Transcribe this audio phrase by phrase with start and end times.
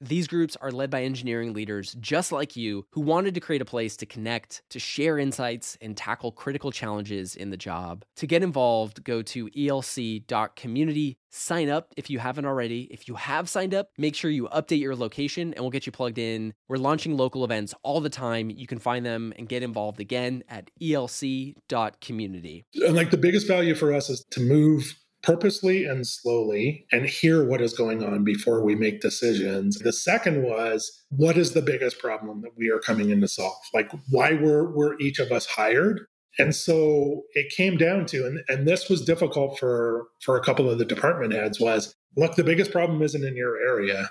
[0.00, 3.66] These groups are led by engineering leaders just like you who wanted to create a
[3.66, 8.04] place to connect, to share insights, and tackle critical challenges in the job.
[8.16, 11.18] To get involved, go to elc.community.
[11.30, 12.88] Sign up if you haven't already.
[12.90, 15.92] If you have signed up, make sure you update your location and we'll get you
[15.92, 16.52] plugged in.
[16.68, 18.50] We're launching local events all the time.
[18.50, 22.64] You can find them and get involved again at elc.community.
[22.74, 27.44] And like the biggest value for us is to move purposely and slowly and hear
[27.44, 29.78] what is going on before we make decisions.
[29.78, 33.56] The second was what is the biggest problem that we are coming in to solve?
[33.74, 36.06] Like why were were each of us hired?
[36.38, 40.70] And so it came down to and, and this was difficult for for a couple
[40.70, 44.10] of the department heads was look the biggest problem isn't in your area.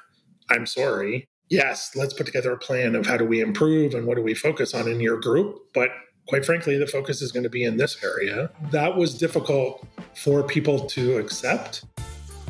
[0.50, 1.28] I'm sorry.
[1.50, 4.34] Yes, let's put together a plan of how do we improve and what do we
[4.34, 5.90] focus on in your group, but
[6.28, 8.50] quite frankly, the focus is going to be in this area.
[8.72, 11.86] That was difficult for people to accept.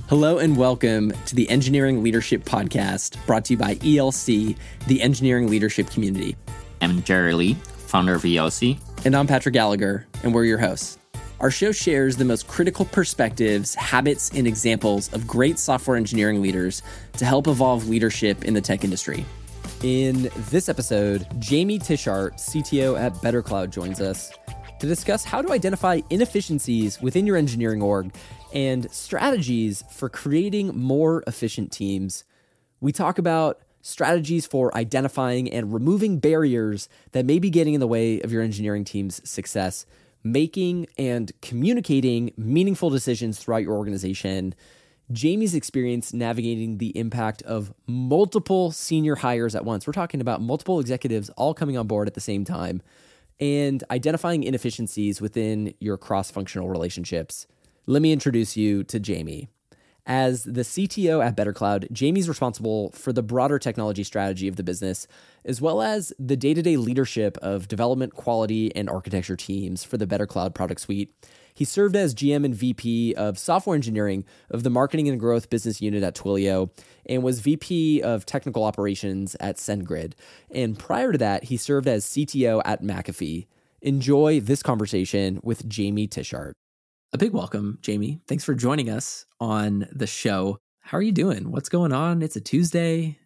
[0.07, 4.55] Hello and welcome to the Engineering Leadership Podcast brought to you by ELC,
[4.87, 6.35] the engineering leadership community.
[6.81, 7.53] I'm Jerry Lee,
[7.87, 8.79] founder of ELC.
[9.03, 10.97] And I'm Patrick Gallagher, and we're your hosts.
[11.39, 16.81] Our show shares the most critical perspectives, habits, and examples of great software engineering leaders
[17.17, 19.25] to help evolve leadership in the tech industry.
[19.85, 24.31] In this episode, Jamie Tischart, CTO at BetterCloud, joins us
[24.79, 28.11] to discuss how to identify inefficiencies within your engineering org
[28.51, 32.23] and strategies for creating more efficient teams.
[32.81, 37.85] We talk about strategies for identifying and removing barriers that may be getting in the
[37.85, 39.85] way of your engineering team's success,
[40.23, 44.55] making and communicating meaningful decisions throughout your organization
[45.11, 49.85] Jamie's experience navigating the impact of multiple senior hires at once.
[49.85, 52.81] We're talking about multiple executives all coming on board at the same time
[53.39, 57.45] and identifying inefficiencies within your cross functional relationships.
[57.85, 59.49] Let me introduce you to Jamie.
[60.07, 65.07] As the CTO at BetterCloud, Jamie's responsible for the broader technology strategy of the business,
[65.43, 69.97] as well as the day to day leadership of development, quality, and architecture teams for
[69.97, 71.11] the BetterCloud product suite.
[71.55, 75.81] He served as GM and VP of software engineering of the marketing and growth business
[75.81, 76.69] unit at Twilio
[77.05, 80.13] and was VP of technical operations at SendGrid.
[80.51, 83.47] And prior to that, he served as CTO at McAfee.
[83.81, 86.51] Enjoy this conversation with Jamie Tischart.
[87.13, 88.19] A big welcome, Jamie.
[88.27, 90.57] Thanks for joining us on the show.
[90.81, 91.51] How are you doing?
[91.51, 92.21] What's going on?
[92.21, 93.17] It's a Tuesday.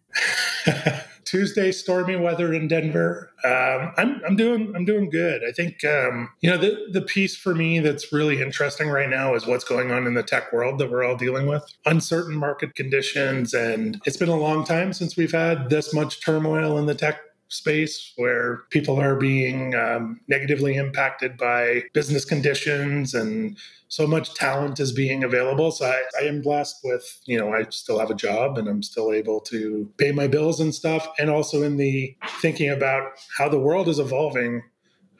[1.24, 3.30] Tuesday, stormy weather in Denver.
[3.44, 5.42] Um, I'm I'm doing I'm doing good.
[5.46, 9.34] I think um, you know the the piece for me that's really interesting right now
[9.34, 11.64] is what's going on in the tech world that we're all dealing with.
[11.86, 16.78] Uncertain market conditions, and it's been a long time since we've had this much turmoil
[16.78, 17.20] in the tech
[17.50, 24.78] space where people are being um, negatively impacted by business conditions and so much talent
[24.78, 25.72] is being available.
[25.72, 28.84] So I, I, am blessed with, you know, I still have a job and I'm
[28.84, 31.08] still able to pay my bills and stuff.
[31.18, 34.62] And also in the thinking about how the world is evolving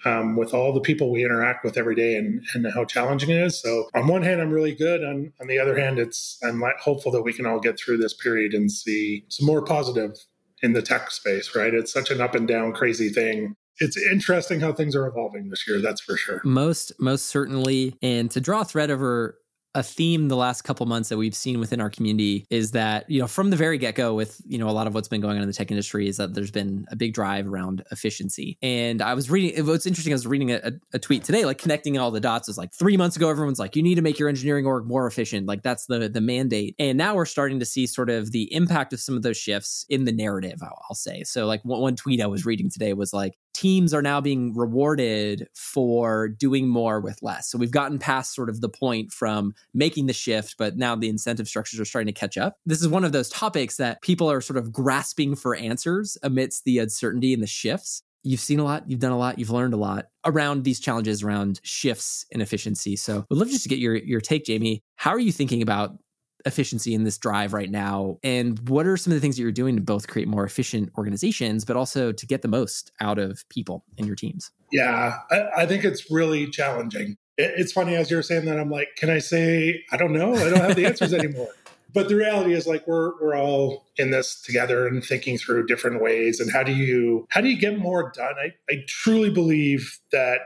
[0.05, 3.43] um, with all the people we interact with every day and, and how challenging it
[3.43, 3.61] is.
[3.61, 5.03] So on one hand, I'm really good.
[5.03, 8.15] On, on the other hand, it's I'm hopeful that we can all get through this
[8.15, 10.13] period and see some more positive
[10.63, 11.73] in the tech space, right?
[11.75, 13.55] It's such an up and down crazy thing.
[13.79, 16.43] It's interesting how things are evolving this year, that's for sure.
[16.45, 17.97] Most most certainly.
[18.03, 19.40] And to draw a thread over
[19.75, 23.21] a theme the last couple months that we've seen within our community is that you
[23.21, 25.43] know from the very get-go with you know a lot of what's been going on
[25.43, 28.59] in the tech industry is that there's been a big drive around efficiency.
[28.63, 31.99] And i was reading what's interesting i was reading a, a tweet today like connecting
[31.99, 32.49] all the dots.
[32.49, 35.07] Is like three months ago everyone's like you need to make your engineering org more
[35.07, 35.47] efficient.
[35.47, 36.75] Like that's the the mandate.
[36.79, 39.87] And now we're starting to see sort of the impact of some of those shifts
[39.89, 41.23] in the narrative i'll, I'll say.
[41.25, 44.55] So like one, one tweet i was reading today was like teams are now being
[44.55, 47.51] rewarded for doing more with less.
[47.51, 51.11] So we've gotten past sort of the point from making the shift, but now the
[51.11, 52.57] incentive structures are starting to catch up.
[52.65, 56.65] This is one of those topics that people are sort of grasping for answers amidst
[56.65, 58.03] the uncertainty and the shifts.
[58.23, 61.23] You've seen a lot, you've done a lot, you've learned a lot around these challenges
[61.23, 62.97] around shifts in efficiency.
[62.97, 64.83] So we'd love just to get your your take, Jamie.
[64.97, 65.99] How are you thinking about
[66.47, 68.19] efficiency in this drive right now?
[68.23, 70.91] And what are some of the things that you're doing to both create more efficient
[70.97, 74.51] organizations, but also to get the most out of people in your teams?
[74.73, 77.17] Yeah, I, I think it's really challenging.
[77.37, 80.35] It, it's funny as you're saying that, I'm like, can I say, I don't know?
[80.35, 81.49] I don't have the answers anymore.
[81.93, 86.01] But the reality is like we're we're all in this together and thinking through different
[86.01, 88.35] ways and how do you how do you get more done?
[88.41, 90.41] I, I truly believe that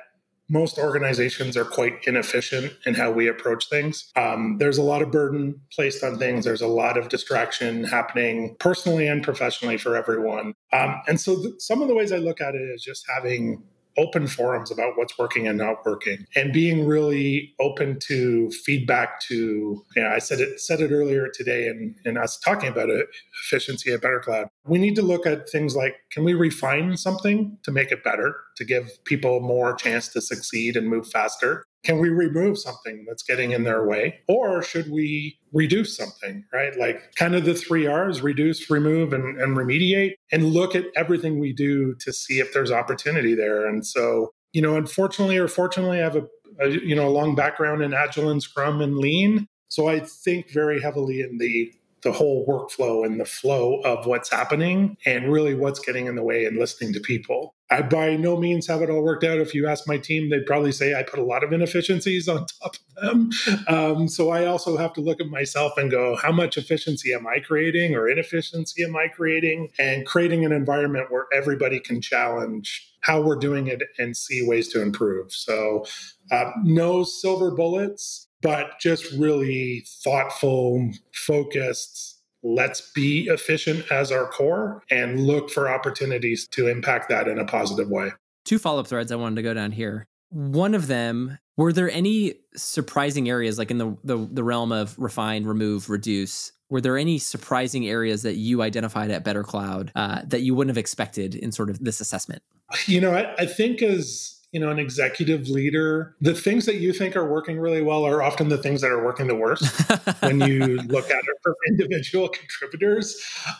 [0.48, 4.10] most organizations are quite inefficient in how we approach things.
[4.16, 6.44] Um, there's a lot of burden placed on things.
[6.44, 10.54] There's a lot of distraction happening personally and professionally for everyone.
[10.72, 13.62] Um, and so, th- some of the ways I look at it is just having
[13.96, 19.82] open forums about what's working and not working and being really open to feedback to
[19.96, 23.06] yeah i said it said it earlier today and in us talking about it,
[23.44, 27.70] efficiency at BetterCloud we need to look at things like can we refine something to
[27.70, 32.08] make it better to give people more chance to succeed and move faster can we
[32.08, 34.20] remove something that's getting in their way?
[34.26, 36.76] Or should we reduce something right?
[36.78, 41.38] Like kind of the three r's reduce remove and, and remediate and look at everything
[41.38, 43.66] we do to see if there's opportunity there.
[43.66, 46.26] And so you know unfortunately or fortunately i have a,
[46.60, 49.46] a you know a long background in agile and scrum and lean.
[49.68, 51.72] So i think very heavily in the
[52.02, 56.22] the whole workflow and the flow of what's happening and really what's getting in the
[56.22, 57.53] way and listening to people.
[57.70, 59.38] I by no means have it all worked out.
[59.38, 62.46] If you ask my team, they'd probably say I put a lot of inefficiencies on
[62.62, 63.30] top of them.
[63.68, 67.26] Um, so I also have to look at myself and go, how much efficiency am
[67.26, 69.70] I creating or inefficiency am I creating?
[69.78, 74.68] And creating an environment where everybody can challenge how we're doing it and see ways
[74.68, 75.32] to improve.
[75.32, 75.84] So
[76.30, 82.13] uh, no silver bullets but just really thoughtful, focused.
[82.46, 87.44] Let's be efficient as our core and look for opportunities to impact that in a
[87.46, 88.12] positive way.
[88.44, 90.06] Two follow up threads I wanted to go down here.
[90.28, 94.94] One of them, were there any surprising areas, like in the, the, the realm of
[94.98, 96.52] refine, remove, reduce?
[96.68, 100.78] Were there any surprising areas that you identified at BetterCloud uh, that you wouldn't have
[100.78, 102.42] expected in sort of this assessment?
[102.86, 106.92] You know, I, I think as you know an executive leader the things that you
[106.92, 109.64] think are working really well are often the things that are working the worst
[110.20, 113.16] when you look at it for individual contributors.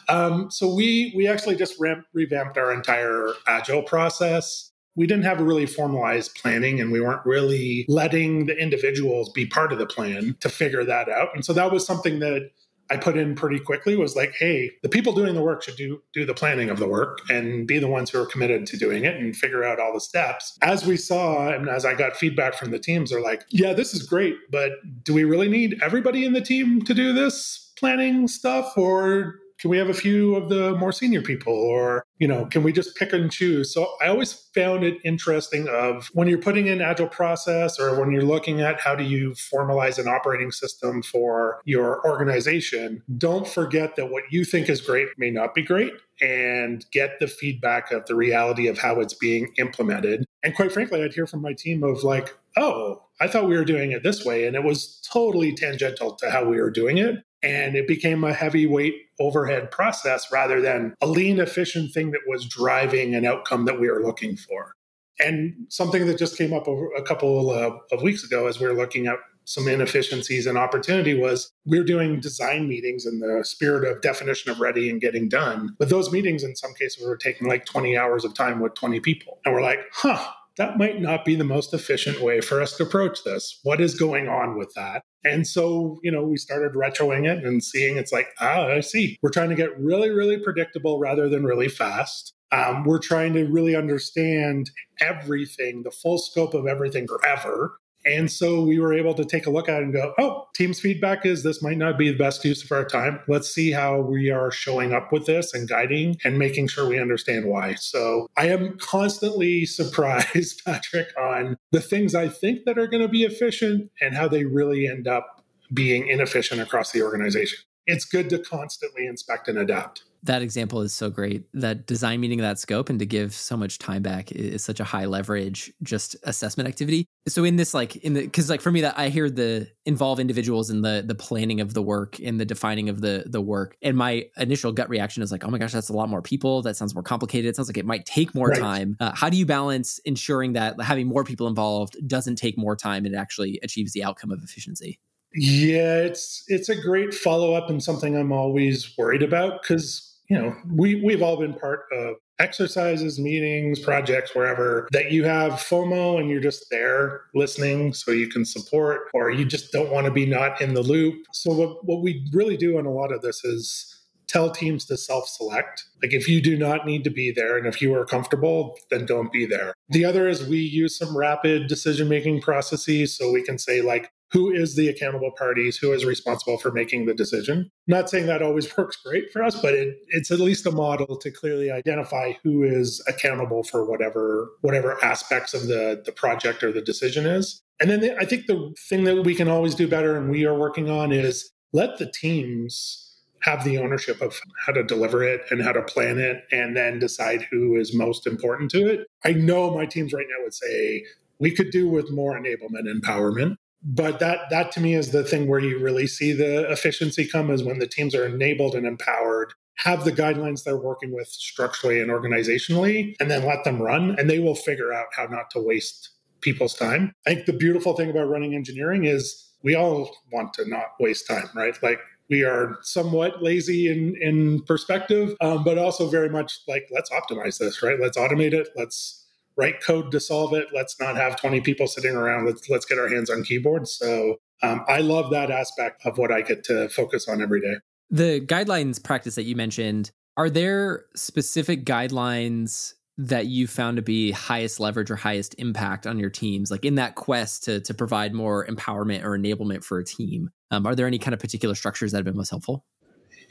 [0.08, 4.70] Um, so we we actually just ramp, revamped our entire agile process.
[4.96, 9.44] We didn't have a really formalized planning and we weren't really letting the individuals be
[9.44, 11.30] part of the plan to figure that out.
[11.34, 12.50] And so that was something that
[12.94, 16.00] I put in pretty quickly was like, hey, the people doing the work should do
[16.12, 19.04] do the planning of the work and be the ones who are committed to doing
[19.04, 20.56] it and figure out all the steps.
[20.62, 23.94] As we saw and as I got feedback from the teams, they're like, yeah, this
[23.94, 24.70] is great, but
[25.02, 29.70] do we really need everybody in the team to do this planning stuff or can
[29.70, 32.94] we have a few of the more senior people or you know can we just
[32.96, 37.08] pick and choose so i always found it interesting of when you're putting in agile
[37.08, 42.06] process or when you're looking at how do you formalize an operating system for your
[42.06, 47.18] organization don't forget that what you think is great may not be great and get
[47.18, 51.26] the feedback of the reality of how it's being implemented and quite frankly i'd hear
[51.26, 54.46] from my team of like oh I thought we were doing it this way.
[54.46, 57.24] And it was totally tangential to how we were doing it.
[57.44, 62.46] And it became a heavyweight overhead process rather than a lean, efficient thing that was
[62.46, 64.72] driving an outcome that we were looking for.
[65.20, 69.06] And something that just came up a couple of weeks ago as we were looking
[69.06, 74.00] at some inefficiencies and opportunity was we we're doing design meetings in the spirit of
[74.00, 75.76] definition of ready and getting done.
[75.78, 79.00] But those meetings, in some cases, were taking like 20 hours of time with 20
[79.00, 79.40] people.
[79.44, 82.84] And we're like, huh, that might not be the most efficient way for us to
[82.84, 83.58] approach this.
[83.62, 85.02] What is going on with that?
[85.24, 89.16] And so, you know, we started retroing it and seeing it's like, ah, I see.
[89.22, 92.34] We're trying to get really, really predictable rather than really fast.
[92.52, 94.70] Um, we're trying to really understand
[95.00, 97.78] everything, the full scope of everything forever.
[98.06, 100.80] And so we were able to take a look at it and go, oh, team's
[100.80, 103.20] feedback is this might not be the best use of our time.
[103.28, 106.98] Let's see how we are showing up with this and guiding and making sure we
[106.98, 107.74] understand why.
[107.74, 113.08] So I am constantly surprised, Patrick, on the things I think that are going to
[113.08, 117.58] be efficient and how they really end up being inefficient across the organization.
[117.86, 121.44] It's good to constantly inspect and adapt that example is so great.
[121.52, 124.84] That design meeting that scope and to give so much time back is such a
[124.84, 127.06] high leverage just assessment activity.
[127.28, 130.18] So in this like in the cuz like for me that I hear the involve
[130.20, 133.76] individuals in the the planning of the work in the defining of the the work
[133.82, 136.62] and my initial gut reaction is like oh my gosh that's a lot more people
[136.62, 138.58] that sounds more complicated it sounds like it might take more right.
[138.58, 138.96] time.
[139.00, 143.04] Uh, how do you balance ensuring that having more people involved doesn't take more time
[143.04, 144.98] and it actually achieves the outcome of efficiency?
[145.34, 150.38] Yeah, it's it's a great follow up and something I'm always worried about because you
[150.38, 156.18] know, we, we've all been part of exercises, meetings, projects, wherever that you have FOMO
[156.18, 160.10] and you're just there listening so you can support, or you just don't want to
[160.10, 161.24] be not in the loop.
[161.32, 163.90] So, what, what we really do on a lot of this is
[164.26, 165.84] tell teams to self select.
[166.02, 169.06] Like, if you do not need to be there and if you are comfortable, then
[169.06, 169.74] don't be there.
[169.90, 174.10] The other is we use some rapid decision making processes so we can say, like,
[174.34, 177.70] who is the accountable parties, who is responsible for making the decision.
[177.86, 181.16] not saying that always works great for us, but it, it's at least a model
[181.16, 186.72] to clearly identify who is accountable for whatever whatever aspects of the, the project or
[186.72, 187.62] the decision is.
[187.80, 190.44] And then the, I think the thing that we can always do better and we
[190.44, 193.00] are working on is let the teams
[193.42, 196.98] have the ownership of how to deliver it and how to plan it and then
[196.98, 199.06] decide who is most important to it.
[199.24, 201.04] I know my teams right now would say
[201.38, 203.56] we could do with more enablement empowerment.
[203.84, 207.50] But that that to me is the thing where you really see the efficiency come
[207.50, 212.00] is when the teams are enabled and empowered, have the guidelines they're working with structurally
[212.00, 215.60] and organizationally, and then let them run, and they will figure out how not to
[215.60, 216.10] waste
[216.40, 217.12] people's time.
[217.26, 221.26] I think the beautiful thing about running engineering is we all want to not waste
[221.26, 221.74] time, right?
[221.82, 222.00] Like
[222.30, 227.58] we are somewhat lazy in in perspective, um, but also very much like let's optimize
[227.58, 228.00] this, right?
[228.00, 228.68] Let's automate it.
[228.76, 229.23] Let's
[229.56, 230.68] write code to solve it.
[230.72, 232.46] Let's not have 20 people sitting around.
[232.46, 233.94] Let's let's get our hands on keyboards.
[233.96, 237.76] So um, I love that aspect of what I get to focus on every day.
[238.10, 244.32] The guidelines practice that you mentioned, are there specific guidelines that you found to be
[244.32, 248.34] highest leverage or highest impact on your teams like in that quest to to provide
[248.34, 252.10] more empowerment or enablement for a team um, are there any kind of particular structures
[252.10, 252.84] that have been most helpful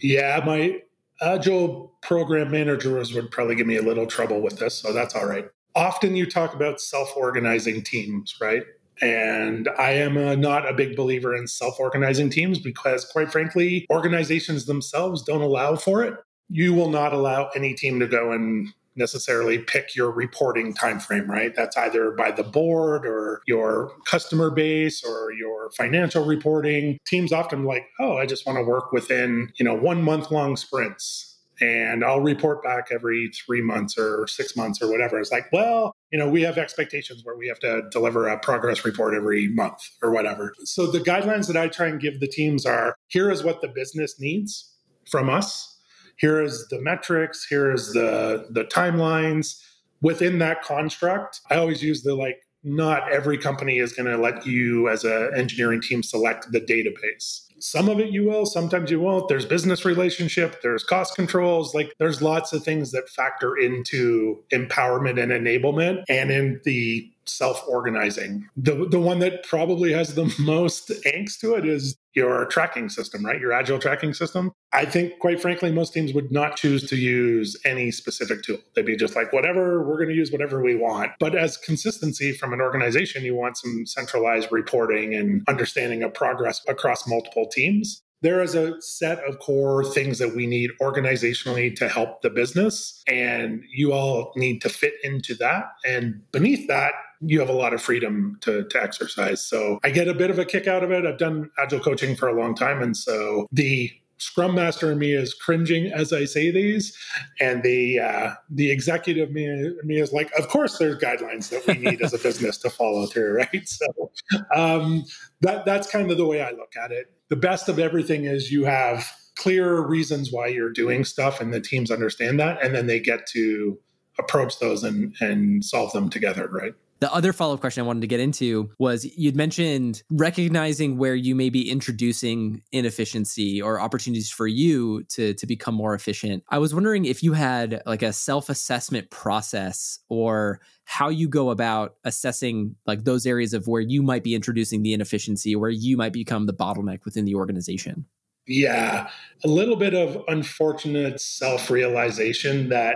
[0.02, 0.82] yeah my
[1.22, 5.26] agile program managers would probably give me a little trouble with this so that's all
[5.26, 8.64] right often you talk about self-organizing teams right?
[9.02, 13.86] And I am a, not a big believer in self organizing teams because, quite frankly,
[13.90, 16.14] organizations themselves don't allow for it.
[16.50, 21.30] You will not allow any team to go and necessarily pick your reporting time frame
[21.30, 21.56] right?
[21.56, 27.00] That's either by the board or your customer base or your financial reporting.
[27.08, 30.56] Teams often like oh i just want to work within you know one month long
[30.56, 35.20] sprints and I'll report back every three months or six months or whatever.
[35.20, 38.84] It's like, well, you know, we have expectations where we have to deliver a progress
[38.86, 40.54] report every month or whatever.
[40.64, 43.68] So the guidelines that I try and give the teams are here is what the
[43.68, 44.74] business needs
[45.10, 45.74] from us
[46.18, 49.62] here is the metrics here is the the timelines
[50.02, 54.46] within that construct i always use the like not every company is going to let
[54.46, 59.00] you as an engineering team select the database some of it you will sometimes you
[59.00, 59.30] won't.
[59.30, 65.22] There's business relationship there's cost controls like there's lots of things that factor into empowerment
[65.22, 66.04] and enablement.
[66.10, 68.48] And in the self-organizing.
[68.56, 73.26] The the one that probably has the most angst to it is your tracking system,
[73.26, 73.40] right?
[73.40, 74.52] Your agile tracking system.
[74.72, 78.60] I think quite frankly most teams would not choose to use any specific tool.
[78.76, 81.12] They'd be just like whatever, we're going to use whatever we want.
[81.20, 86.62] But as consistency from an organization, you want some centralized reporting and understanding of progress
[86.68, 91.90] across multiple teams there is a set of core things that we need organizationally to
[91.90, 96.94] help the business and you all need to fit into that and beneath that
[97.26, 99.46] you have a lot of freedom to, to exercise.
[99.46, 101.06] So I get a bit of a kick out of it.
[101.06, 102.82] I've done agile coaching for a long time.
[102.82, 103.92] And so the
[104.24, 106.98] Scrum Master in me is cringing as I say these,
[107.42, 111.84] and the uh, the executive me, me is like, of course, there's guidelines that we
[111.84, 113.68] need as a business to follow through, right?
[113.68, 114.12] So
[114.56, 115.04] um,
[115.42, 117.12] that that's kind of the way I look at it.
[117.30, 121.62] The best of everything is you have clear reasons why you're doing stuff, and the
[121.62, 123.78] teams understand that, and then they get to
[124.20, 126.74] approach those and and solve them together, right?
[127.04, 131.16] The other follow up question I wanted to get into was you'd mentioned recognizing where
[131.16, 136.46] you may be introducing inefficiency or opportunities for you to, to become more efficient.
[136.48, 141.50] I was wondering if you had like a self assessment process or how you go
[141.50, 145.98] about assessing like those areas of where you might be introducing the inefficiency, where you
[145.98, 148.06] might become the bottleneck within the organization.
[148.48, 149.10] Yeah,
[149.44, 152.96] a little bit of unfortunate self realization that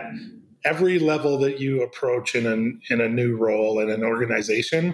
[0.68, 4.94] every level that you approach in a, in a new role in an organization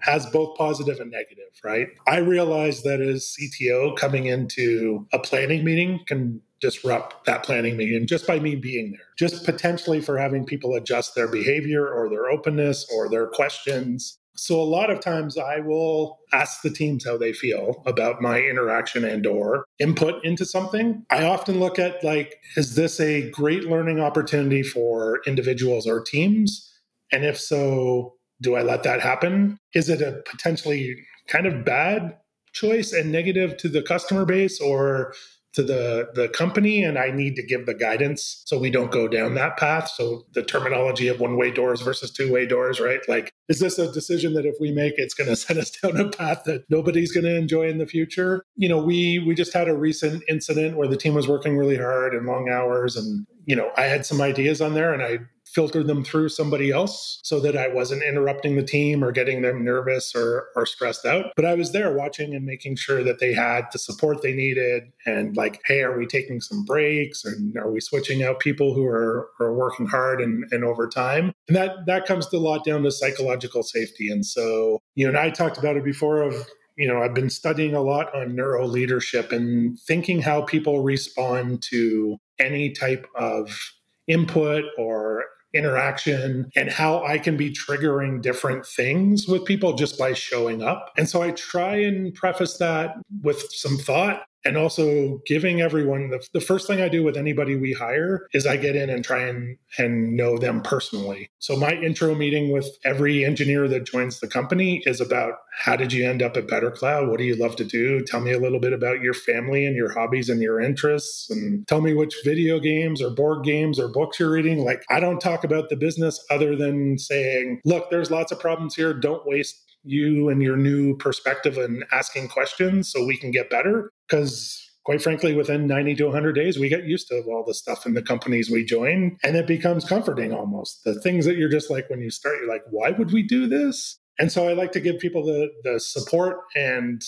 [0.00, 1.88] has both positive and negative, right?
[2.06, 8.06] I realize that as CTO, coming into a planning meeting can disrupt that planning meeting
[8.06, 12.28] just by me being there, just potentially for having people adjust their behavior or their
[12.28, 17.16] openness or their questions so a lot of times I will ask the teams how
[17.16, 21.04] they feel about my interaction and or input into something.
[21.10, 26.72] I often look at like is this a great learning opportunity for individuals or teams?
[27.12, 29.58] And if so, do I let that happen?
[29.74, 30.96] Is it a potentially
[31.28, 32.16] kind of bad
[32.52, 35.14] choice and negative to the customer base or
[35.56, 39.08] to the the company and I need to give the guidance so we don't go
[39.08, 39.88] down that path.
[39.88, 43.00] So the terminology of one way doors versus two way doors, right?
[43.08, 45.98] Like, is this a decision that if we make, it's going to set us down
[45.98, 48.44] a path that nobody's going to enjoy in the future?
[48.56, 51.78] You know, we we just had a recent incident where the team was working really
[51.78, 55.20] hard and long hours, and you know, I had some ideas on there, and I
[55.56, 59.64] filter them through somebody else so that I wasn't interrupting the team or getting them
[59.64, 61.32] nervous or, or stressed out.
[61.34, 64.92] But I was there watching and making sure that they had the support they needed
[65.06, 68.84] and like, hey, are we taking some breaks and are we switching out people who
[68.84, 71.32] are, are working hard and, and overtime?
[71.48, 74.10] And that that comes a lot down to psychological safety.
[74.10, 76.34] And so, you know, and I talked about it before of
[76.76, 81.62] you know, I've been studying a lot on neuro leadership and thinking how people respond
[81.70, 83.58] to any type of
[84.06, 85.24] input or
[85.56, 90.92] interaction and how I can be triggering different things with people just by showing up.
[90.96, 96.24] And so I try and preface that with some thought and also giving everyone the,
[96.32, 99.22] the first thing I do with anybody we hire is I get in and try
[99.22, 101.28] and and know them personally.
[101.40, 105.92] So my intro meeting with every engineer that joins the company is about how did
[105.92, 107.10] you end up at BetterCloud?
[107.10, 108.02] What do you love to do?
[108.04, 111.66] Tell me a little bit about your family and your hobbies and your interests and
[111.66, 114.64] tell me which video games or board games or books you're reading.
[114.64, 118.76] Like I don't talk about the business other than saying, look, there's lots of problems
[118.76, 118.94] here.
[118.94, 123.90] Don't waste you and your new perspective and asking questions so we can get better.
[124.08, 127.86] Because quite frankly, within 90 to 100 days, we get used to all the stuff
[127.86, 130.84] in the companies we join, and it becomes comforting almost.
[130.84, 133.48] The things that you're just like, when you start, you're like, why would we do
[133.48, 133.98] this?
[134.20, 137.02] And so I like to give people the, the support and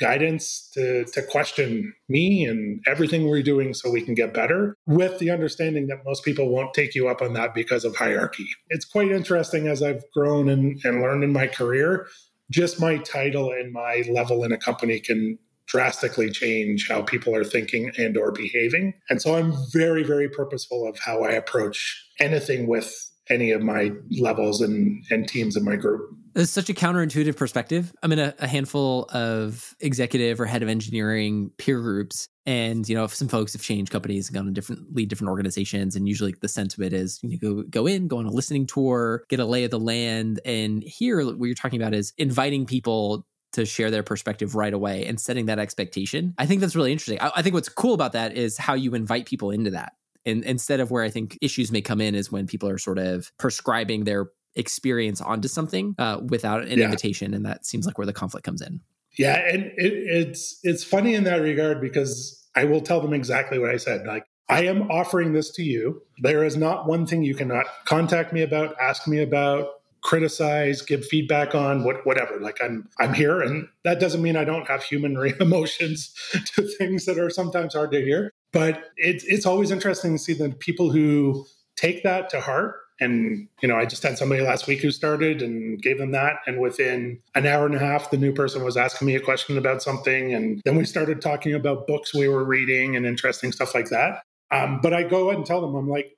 [0.00, 5.18] guidance to, to question me and everything we're doing so we can get better with
[5.18, 8.46] the understanding that most people won't take you up on that because of hierarchy.
[8.70, 12.06] It's quite interesting as I've grown and, and learned in my career.
[12.50, 15.38] Just my title and my level in a company can
[15.68, 20.88] drastically change how people are thinking and or behaving and so i'm very very purposeful
[20.88, 22.92] of how i approach anything with
[23.30, 26.10] any of my levels and, and teams in my group.
[26.34, 27.92] It's such a counterintuitive perspective.
[28.02, 32.94] I'm in a, a, handful of executive or head of engineering peer groups, and you
[32.94, 35.96] know, some folks have changed companies and gone to different lead different organizations.
[35.96, 38.30] And usually, the sense of it is you know, go go in, go on a
[38.30, 40.40] listening tour, get a lay of the land.
[40.44, 45.06] And here, what you're talking about is inviting people to share their perspective right away
[45.06, 46.34] and setting that expectation.
[46.38, 47.20] I think that's really interesting.
[47.20, 49.92] I, I think what's cool about that is how you invite people into that
[50.28, 52.98] and instead of where I think issues may come in is when people are sort
[52.98, 56.84] of prescribing their experience onto something uh, without an yeah.
[56.84, 58.80] invitation, and that seems like where the conflict comes in.
[59.18, 63.58] Yeah, and it, it's it's funny in that regard because I will tell them exactly
[63.58, 64.06] what I said.
[64.06, 66.02] Like I am offering this to you.
[66.18, 69.68] There is not one thing you cannot contact me about, ask me about,
[70.02, 72.38] criticize, give feedback on, what whatever.
[72.40, 76.14] Like I'm I'm here, and that doesn't mean I don't have human emotions
[76.54, 78.32] to things that are sometimes hard to hear.
[78.52, 82.76] But it's it's always interesting to see the people who take that to heart.
[83.00, 86.36] And you know, I just had somebody last week who started and gave them that,
[86.46, 89.56] and within an hour and a half, the new person was asking me a question
[89.56, 93.74] about something, and then we started talking about books we were reading and interesting stuff
[93.74, 94.22] like that.
[94.50, 96.17] Um, but I go ahead and tell them, I'm like,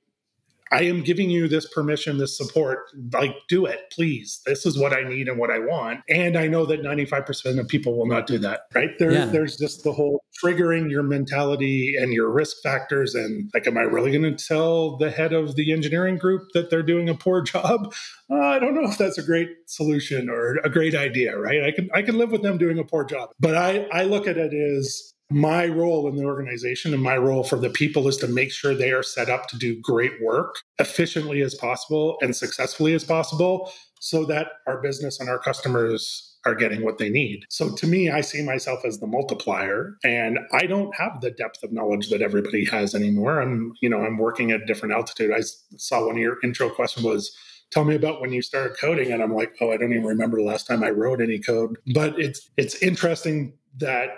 [0.73, 2.79] I am giving you this permission, this support.
[3.13, 4.41] Like, do it, please.
[4.47, 6.01] This is what I need and what I want.
[6.09, 8.91] And I know that 95% of people will not do that, right?
[8.99, 9.25] There, yeah.
[9.27, 13.15] There's just the whole triggering your mentality and your risk factors.
[13.15, 16.71] And like, am I really going to tell the head of the engineering group that
[16.71, 17.93] they're doing a poor job?
[18.31, 21.65] Uh, I don't know if that's a great solution or a great idea, right?
[21.65, 23.31] I can, I can live with them doing a poor job.
[23.41, 27.45] But I, I look at it as, my role in the organization and my role
[27.45, 30.57] for the people is to make sure they are set up to do great work
[30.79, 36.55] efficiently as possible and successfully as possible so that our business and our customers are
[36.55, 37.45] getting what they need.
[37.51, 41.63] So to me, I see myself as the multiplier and I don't have the depth
[41.63, 43.41] of knowledge that everybody has anymore.
[43.41, 45.33] I'm, you know, I'm working at a different altitude.
[45.33, 45.43] I
[45.77, 47.31] saw one of your intro question was
[47.71, 50.39] tell me about when you started coding and I'm like, "Oh, I don't even remember
[50.39, 54.09] the last time I wrote any code." But it's it's interesting that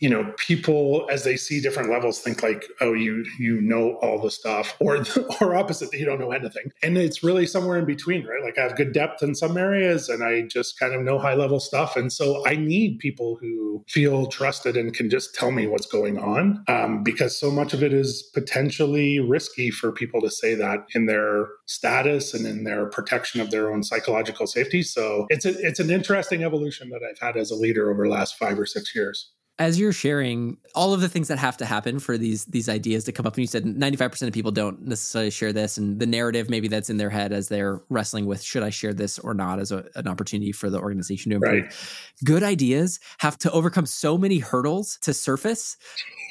[0.00, 4.20] you know people as they see different levels think like oh you you know all
[4.20, 5.04] the stuff or
[5.40, 6.72] or opposite that you don't know anything.
[6.82, 8.42] And it's really somewhere in between right?
[8.42, 11.34] Like i have good depth in some areas and i just kind of know high
[11.34, 15.66] level stuff and so i need people who feel trusted and can just tell me
[15.66, 20.30] what's going on um, because so much of it is potentially risky for people to
[20.30, 24.82] say that in their status and in their protection of their own psychological safety.
[24.82, 28.10] So it's a, it's an interesting evolution that i've had as a leader over the
[28.10, 31.66] last five or six years as you're sharing all of the things that have to
[31.66, 34.86] happen for these these ideas to come up and you said 95% of people don't
[34.86, 38.42] necessarily share this and the narrative maybe that's in their head as they're wrestling with
[38.42, 41.64] should i share this or not as a, an opportunity for the organization to improve
[41.64, 41.74] right.
[42.24, 45.76] good ideas have to overcome so many hurdles to surface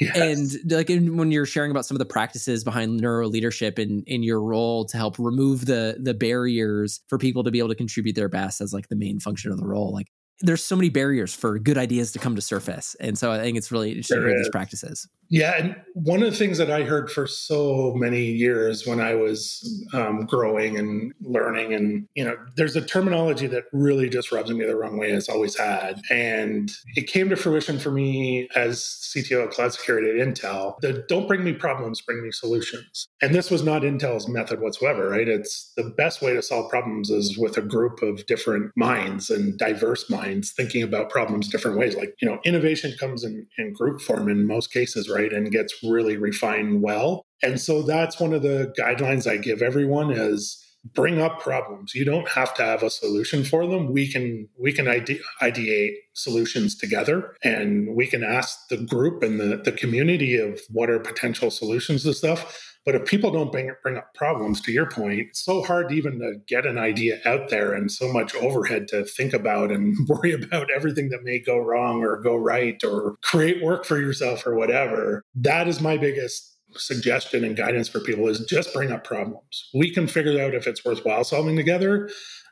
[0.02, 0.18] yes.
[0.18, 4.04] and like in, when you're sharing about some of the practices behind neuro leadership in
[4.08, 7.76] in your role to help remove the the barriers for people to be able to
[7.76, 10.08] contribute their best as like the main function of the role like
[10.42, 12.96] there's so many barriers for good ideas to come to surface.
[13.00, 15.08] And so I think it's really interesting to hear these practices.
[15.32, 19.14] Yeah, and one of the things that I heard for so many years when I
[19.14, 24.50] was um, growing and learning, and you know, there's a terminology that really just rubs
[24.50, 25.12] me the wrong way.
[25.12, 30.20] It's always had, and it came to fruition for me as CTO of cloud security
[30.20, 30.80] at Intel.
[30.80, 33.08] The don't bring me problems, bring me solutions.
[33.22, 35.28] And this was not Intel's method whatsoever, right?
[35.28, 39.60] It's the best way to solve problems is with a group of different minds and
[39.60, 41.96] diverse minds thinking about problems different ways.
[41.96, 45.20] Like you know, innovation comes in, in group form in most cases, right?
[45.20, 49.62] right and gets really refined well and so that's one of the guidelines i give
[49.62, 54.10] everyone is bring up problems you don't have to have a solution for them we
[54.10, 59.58] can we can ide- ideate solutions together and we can ask the group and the,
[59.58, 63.98] the community of what are potential solutions to stuff but if people don't bring, bring
[63.98, 67.50] up problems, to your point, it's so hard to even to get an idea out
[67.50, 71.58] there and so much overhead to think about and worry about everything that may go
[71.58, 75.24] wrong or go right or create work for yourself or whatever.
[75.36, 79.70] That is my biggest suggestion and guidance for people is just bring up problems.
[79.74, 82.10] We can figure out if it's worthwhile solving together.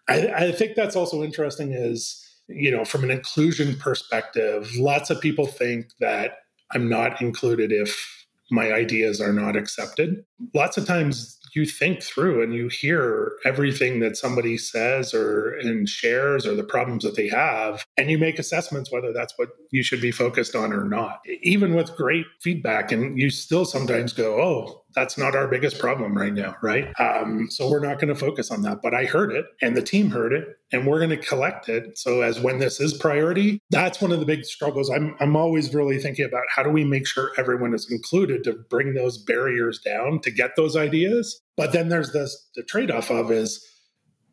[0.09, 5.21] I, I think that's also interesting is, you know, from an inclusion perspective, lots of
[5.21, 6.39] people think that
[6.71, 8.16] I'm not included if
[8.51, 10.23] my ideas are not accepted.
[10.53, 15.89] Lots of times you think through and you hear everything that somebody says or and
[15.89, 19.81] shares or the problems that they have and you make assessments whether that's what you
[19.81, 24.39] should be focused on or not even with great feedback and you still sometimes go
[24.39, 26.91] oh that's not our biggest problem right now, right?
[26.99, 28.79] Um, so we're not going to focus on that.
[28.81, 31.99] But I heard it and the team heard it and we're going to collect it.
[31.99, 34.89] So as when this is priority, that's one of the big struggles.
[34.89, 38.53] I'm, I'm always really thinking about how do we make sure everyone is included to
[38.71, 41.39] bring those barriers down to get those ideas.
[41.55, 43.63] But then there's this the trade-off of is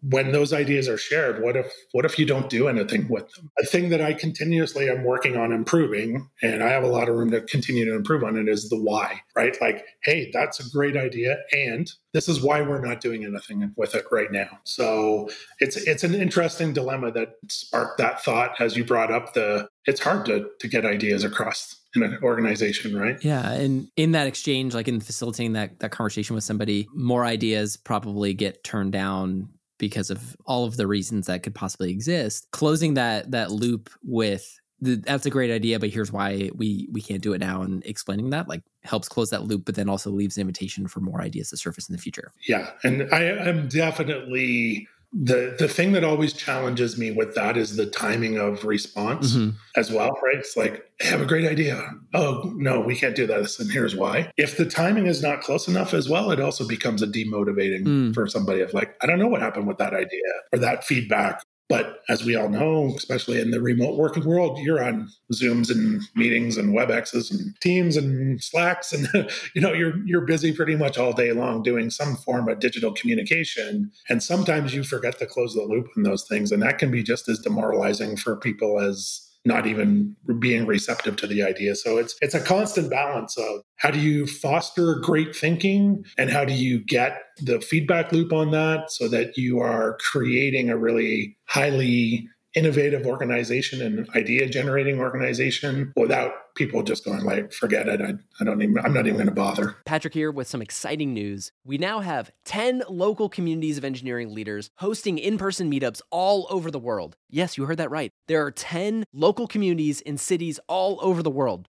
[0.08, 3.50] when those ideas are shared what if what if you don't do anything with them?
[3.60, 7.16] A thing that i continuously am working on improving and i have a lot of
[7.16, 9.56] room to continue to improve on it is the why right?
[9.60, 13.94] Like hey that's a great idea and this is why we're not doing anything with
[13.94, 14.60] it right now.
[14.62, 19.68] So it's it's an interesting dilemma that sparked that thought as you brought up the
[19.84, 23.22] it's hard to to get ideas across in an organization, right?
[23.22, 27.76] Yeah, and in that exchange, like in facilitating that that conversation with somebody, more ideas
[27.76, 32.46] probably get turned down because of all of the reasons that could possibly exist.
[32.52, 37.00] Closing that that loop with the, that's a great idea, but here's why we we
[37.00, 40.10] can't do it now, and explaining that like helps close that loop, but then also
[40.10, 42.32] leaves invitation for more ideas to surface in the future.
[42.46, 47.77] Yeah, and I am definitely the the thing that always challenges me with that is
[47.77, 49.57] the timing of response mm-hmm.
[49.77, 53.24] as well right it's like I have a great idea oh no we can't do
[53.24, 56.66] this and here's why if the timing is not close enough as well it also
[56.66, 58.14] becomes a demotivating mm.
[58.14, 61.44] for somebody of like i don't know what happened with that idea or that feedback
[61.68, 66.03] but as we all know, especially in the remote working world, you're on Zooms and
[66.14, 69.09] meetings and WebExes and Teams and Slacks, and
[69.55, 72.92] you know you're you're busy pretty much all day long doing some form of digital
[72.92, 73.90] communication.
[74.11, 77.03] And sometimes you forget to close the loop on those things, and that can be
[77.03, 81.74] just as demoralizing for people as not even being receptive to the idea.
[81.74, 86.44] So it's it's a constant balance of how do you foster great thinking and how
[86.44, 91.37] do you get the feedback loop on that so that you are creating a really
[91.46, 98.00] highly innovative organization and idea generating organization without people just going like, forget it.
[98.00, 99.76] I, I don't even, I'm not even going to bother.
[99.84, 101.52] Patrick here with some exciting news.
[101.64, 106.78] We now have 10 local communities of engineering leaders hosting in-person meetups all over the
[106.78, 107.16] world.
[107.28, 108.10] Yes, you heard that right.
[108.28, 111.68] There are 10 local communities in cities all over the world.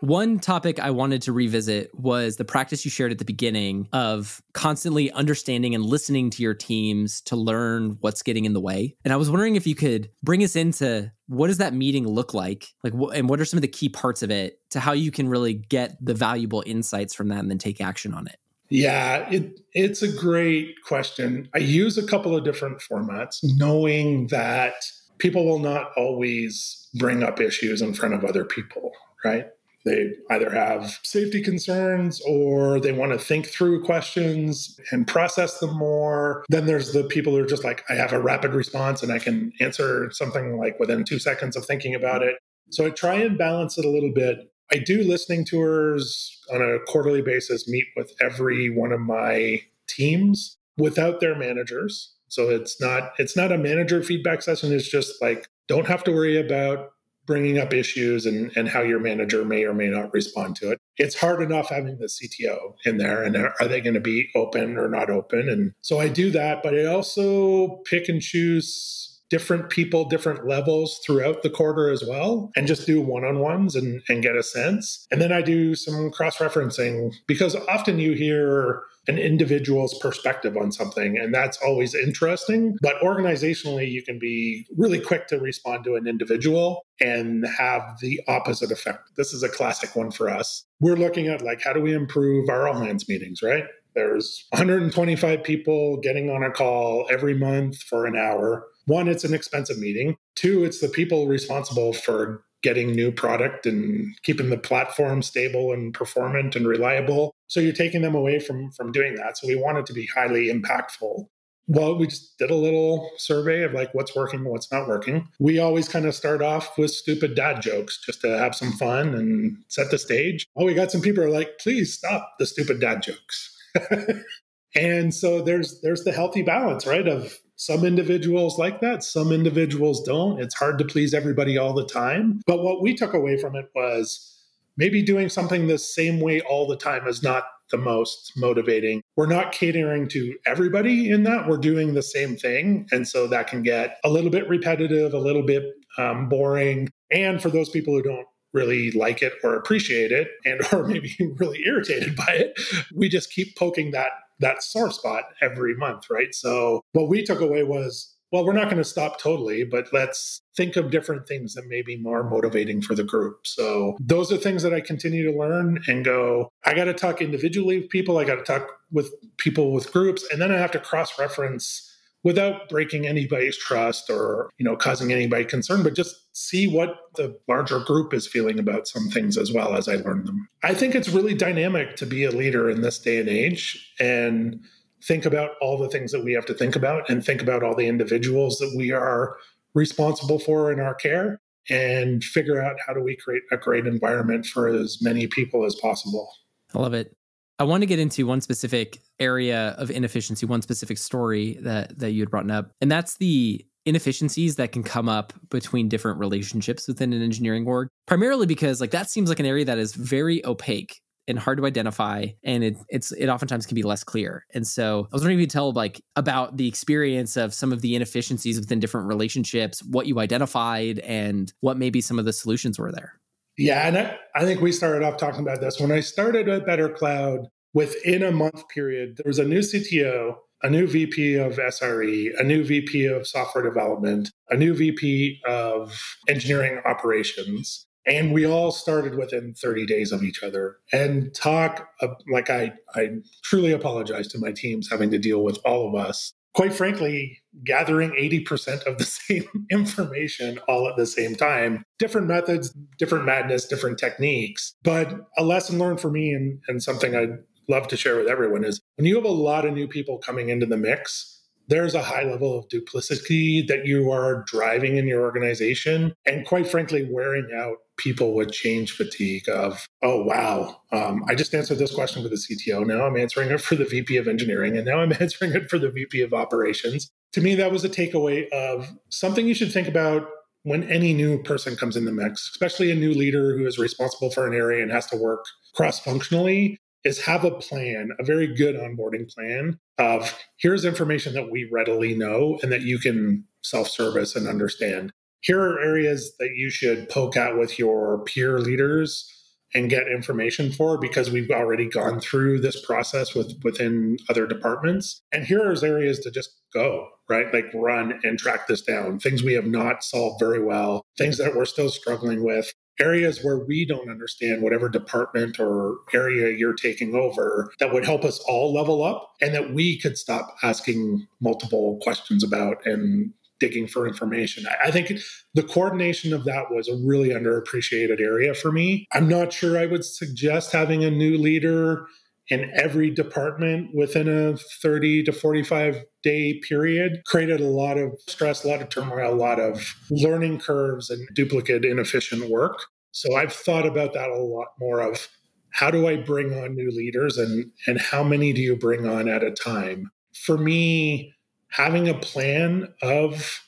[0.00, 4.42] One topic I wanted to revisit was the practice you shared at the beginning of
[4.54, 8.96] constantly understanding and listening to your teams to learn what's getting in the way.
[9.04, 12.32] And I was wondering if you could bring us into what does that meeting look
[12.32, 12.68] like?
[12.82, 15.28] Like and what are some of the key parts of it to how you can
[15.28, 18.36] really get the valuable insights from that and then take action on it?
[18.70, 21.48] Yeah, it, it's a great question.
[21.54, 24.74] I use a couple of different formats, knowing that
[25.18, 28.92] people will not always bring up issues in front of other people,
[29.24, 29.48] right?
[29.84, 35.76] They either have safety concerns or they want to think through questions and process them
[35.76, 36.44] more.
[36.48, 39.18] Then there's the people who are just like, I have a rapid response and I
[39.18, 42.36] can answer something like within two seconds of thinking about it.
[42.70, 44.52] So I try and balance it a little bit.
[44.72, 50.56] I do listening tours on a quarterly basis, meet with every one of my teams
[50.78, 52.14] without their managers.
[52.28, 54.72] So it's not it's not a manager feedback session.
[54.72, 56.92] It's just like don't have to worry about
[57.26, 60.78] bringing up issues and, and how your manager may or may not respond to it.
[60.96, 64.76] It's hard enough having the CTO in there and are they going to be open
[64.76, 65.48] or not open?
[65.48, 71.00] And so I do that, but I also pick and choose different people, different levels
[71.06, 74.42] throughout the quarter as well, and just do one on ones and, and get a
[74.42, 75.06] sense.
[75.10, 80.72] And then I do some cross referencing because often you hear an individual's perspective on
[80.72, 82.76] something, and that's always interesting.
[82.82, 88.20] But organizationally, you can be really quick to respond to an individual and have the
[88.28, 89.10] opposite effect.
[89.16, 90.64] This is a classic one for us.
[90.80, 93.64] We're looking at like, how do we improve our all hands meetings, right?
[93.94, 98.66] There's 125 people getting on a call every month for an hour.
[98.86, 100.16] One, it's an expensive meeting.
[100.34, 105.94] Two, it's the people responsible for getting new product and keeping the platform stable and
[105.94, 107.34] performant and reliable.
[107.46, 109.38] So you're taking them away from from doing that.
[109.38, 111.26] So we want it to be highly impactful.
[111.66, 115.28] Well, we just did a little survey of like what's working, what's not working.
[115.38, 119.14] We always kind of start off with stupid dad jokes just to have some fun
[119.14, 120.46] and set the stage.
[120.56, 123.56] Oh, we got some people are like, please stop the stupid dad jokes.
[124.74, 127.06] and so there's there's the healthy balance, right?
[127.06, 130.40] Of some individuals like that, some individuals don't.
[130.40, 132.40] It's hard to please everybody all the time.
[132.46, 134.34] But what we took away from it was
[134.78, 139.02] maybe doing something the same way all the time is not the most motivating.
[139.14, 141.48] We're not catering to everybody in that.
[141.48, 142.88] We're doing the same thing.
[142.92, 145.64] And so that can get a little bit repetitive, a little bit
[145.98, 146.88] um, boring.
[147.12, 151.14] And for those people who don't really like it or appreciate it and or maybe
[151.36, 152.58] really irritated by it
[152.94, 156.34] we just keep poking that that sore spot every month, right?
[156.34, 160.40] So what we took away was, well, we're not going to stop totally, but let's
[160.56, 163.46] think of different things that may be more motivating for the group.
[163.46, 167.20] So those are things that I continue to learn and go, I got to talk
[167.20, 170.70] individually with people, I got to talk with people with groups, and then I have
[170.72, 171.89] to cross reference
[172.22, 177.36] without breaking anybody's trust or you know causing anybody concern but just see what the
[177.48, 180.48] larger group is feeling about some things as well as i learn them.
[180.62, 184.60] I think it's really dynamic to be a leader in this day and age and
[185.02, 187.74] think about all the things that we have to think about and think about all
[187.74, 189.36] the individuals that we are
[189.74, 194.44] responsible for in our care and figure out how do we create a great environment
[194.44, 196.30] for as many people as possible.
[196.74, 197.16] I love it
[197.60, 202.12] I want to get into one specific area of inefficiency, one specific story that that
[202.12, 206.88] you had brought up, and that's the inefficiencies that can come up between different relationships
[206.88, 207.88] within an engineering org.
[208.06, 211.66] Primarily because like that seems like an area that is very opaque and hard to
[211.66, 215.38] identify and it, it's it oftentimes can be less clear and so i was wondering
[215.38, 219.06] if you could tell like about the experience of some of the inefficiencies within different
[219.06, 223.20] relationships what you identified and what maybe some of the solutions were there
[223.58, 225.78] yeah, and I, I, think we started off talking about this.
[225.78, 230.70] When I started at BetterCloud, within a month period, there was a new CTO, a
[230.70, 236.80] new VP of SRE, a new VP of software development, a new VP of engineering
[236.84, 237.86] operations.
[238.06, 242.72] And we all started within 30 days of each other and talk uh, like I,
[242.94, 243.10] I
[243.44, 248.10] truly apologize to my teams having to deal with all of us quite frankly, gathering
[248.10, 251.84] 80% of the same information all at the same time.
[251.98, 254.74] Different methods, different madness, different techniques.
[254.82, 258.64] But a lesson learned for me and, and something I'd love to share with everyone
[258.64, 261.39] is when you have a lot of new people coming into the mix,
[261.70, 266.68] there's a high level of duplicity that you are driving in your organization and quite
[266.68, 271.94] frankly wearing out people with change fatigue of oh wow um, i just answered this
[271.94, 274.98] question for the cto now i'm answering it for the vp of engineering and now
[274.98, 277.10] i'm answering it for the vp of operations.
[277.34, 280.28] To me that was a takeaway of something you should think about
[280.64, 284.30] when any new person comes in the mix especially a new leader who is responsible
[284.30, 285.44] for an area and has to work
[285.76, 291.50] cross functionally is have a plan, a very good onboarding plan of here's information that
[291.50, 295.12] we readily know and that you can self service and understand.
[295.42, 299.26] Here are areas that you should poke out with your peer leaders
[299.72, 305.22] and get information for because we've already gone through this process with within other departments.
[305.32, 307.52] And here are areas to just go, right?
[307.52, 309.20] Like run and track this down.
[309.20, 313.58] Things we have not solved very well, things that we're still struggling with areas where
[313.58, 318.72] we don't understand whatever department or area you're taking over that would help us all
[318.72, 324.64] level up and that we could stop asking multiple questions about and digging for information.
[324.82, 325.12] I think
[325.54, 329.06] the coordination of that was a really underappreciated area for me.
[329.12, 332.06] I'm not sure I would suggest having a new leader
[332.50, 338.64] in every department within a 30 to 45 day period created a lot of stress,
[338.64, 342.78] a lot of turmoil, a lot of learning curves and duplicate, inefficient work.
[343.12, 345.28] So I've thought about that a lot more of
[345.72, 349.28] how do I bring on new leaders and and how many do you bring on
[349.28, 350.10] at a time?
[350.34, 351.32] For me,
[351.68, 353.60] having a plan of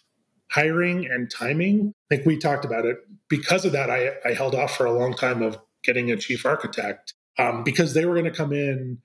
[0.50, 2.98] hiring and timing, I think we talked about it.
[3.28, 6.44] Because of that, I, I held off for a long time of getting a chief
[6.44, 8.98] architect um, because they were going to come in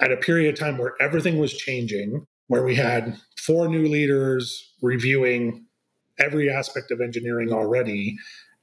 [0.00, 4.74] at a period of time where everything was changing, where we had four new leaders
[4.82, 5.66] reviewing
[6.18, 8.16] every aspect of engineering already.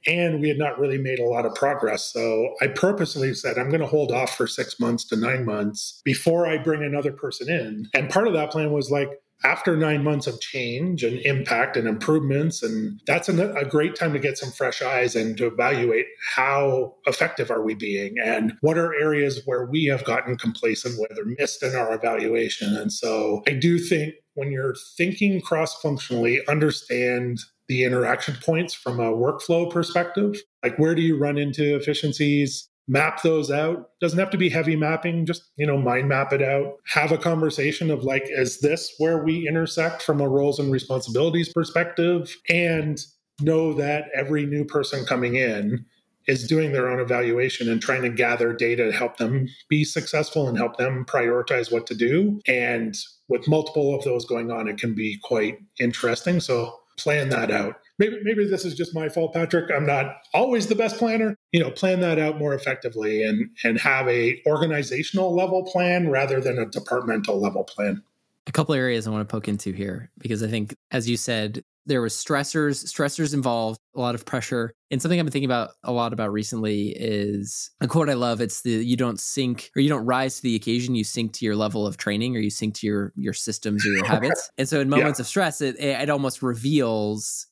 [0.07, 2.05] And we had not really made a lot of progress.
[2.13, 6.01] So I purposely said, I'm going to hold off for six months to nine months
[6.05, 7.89] before I bring another person in.
[7.93, 9.09] And part of that plan was like,
[9.43, 14.13] after nine months of change and impact and improvements and that's a, a, great time
[14.13, 18.77] to get some fresh eyes and to evaluate how effective are we being and what
[18.77, 22.75] are areas where we have gotten complacent with or missed in our evaluation.
[22.75, 29.13] And so i do think when you're thinking cross-functionally understand the interaction points from a
[29.13, 30.41] workflow perspective.
[30.63, 33.91] Like where do you run into efficiencies map those out.
[34.01, 36.73] Doesn't have to be heavy mapping just you know mind map it out.
[36.87, 41.53] Have a conversation of like is this where we intersect from a roles and responsibilities
[41.53, 42.35] perspective?
[42.49, 42.99] And
[43.39, 45.85] know that every new person coming in
[46.27, 50.47] is doing their own evaluation and trying to gather data to help them be successful
[50.47, 52.41] and help them prioritize what to do.
[52.45, 52.95] And
[53.29, 56.39] with multiple of those going on it can be quite interesting.
[56.39, 59.69] So plan that out maybe maybe this is just my fault patrick.
[59.71, 61.35] I'm not always the best planner.
[61.51, 66.41] You know plan that out more effectively and and have a organizational level plan rather
[66.41, 68.01] than a departmental level plan.
[68.47, 71.63] A couple areas i want to poke into here because i think as you said
[71.85, 74.73] there was stressors stressors involved a lot of pressure.
[74.91, 78.41] And something i've been thinking about a lot about recently is a quote i love
[78.41, 81.45] it's the you don't sink or you don't rise to the occasion you sink to
[81.45, 84.49] your level of training or you sink to your your systems or your habits.
[84.57, 85.23] And so in moments yeah.
[85.23, 87.47] of stress it, it almost reveals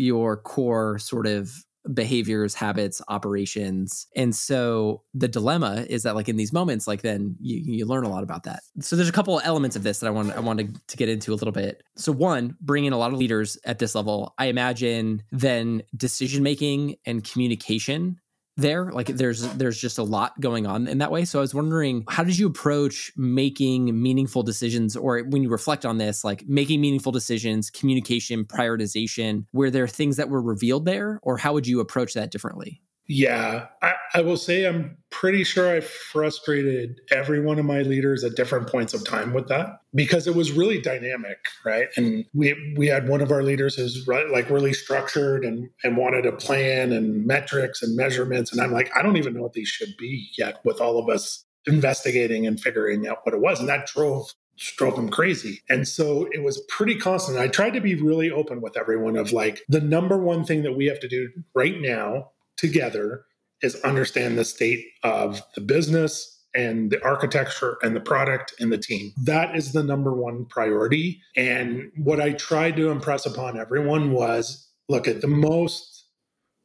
[0.00, 1.52] your core sort of
[1.92, 4.06] behaviors, habits, operations.
[4.16, 8.04] And so the dilemma is that like in these moments, like then you, you learn
[8.04, 8.60] a lot about that.
[8.80, 11.32] So there's a couple elements of this that I want I wanted to get into
[11.32, 11.82] a little bit.
[11.96, 16.42] So one, bring in a lot of leaders at this level, I imagine then decision
[16.42, 18.20] making and communication
[18.60, 21.24] there like there's there's just a lot going on in that way.
[21.24, 25.84] So i was wondering how did you approach making meaningful decisions or when you reflect
[25.84, 31.20] on this like making meaningful decisions communication prioritization were there things that were revealed there
[31.22, 32.80] or how would you approach that differently
[33.12, 38.22] yeah, I, I, will say I'm pretty sure I frustrated every one of my leaders
[38.22, 41.88] at different points of time with that because it was really dynamic, right?
[41.96, 45.96] And we we had one of our leaders who's right, like really structured and and
[45.96, 49.54] wanted a plan and metrics and measurements, and I'm like, I don't even know what
[49.54, 50.60] these should be yet.
[50.64, 54.32] With all of us investigating and figuring out what it was, and that drove
[54.76, 55.62] drove him crazy.
[55.68, 57.38] And so it was pretty constant.
[57.38, 60.76] I tried to be really open with everyone of like the number one thing that
[60.76, 63.24] we have to do right now together
[63.62, 68.78] is understand the state of the business and the architecture and the product and the
[68.78, 69.12] team.
[69.24, 71.20] That is the number one priority.
[71.36, 76.06] And what I tried to impress upon everyone was look at the most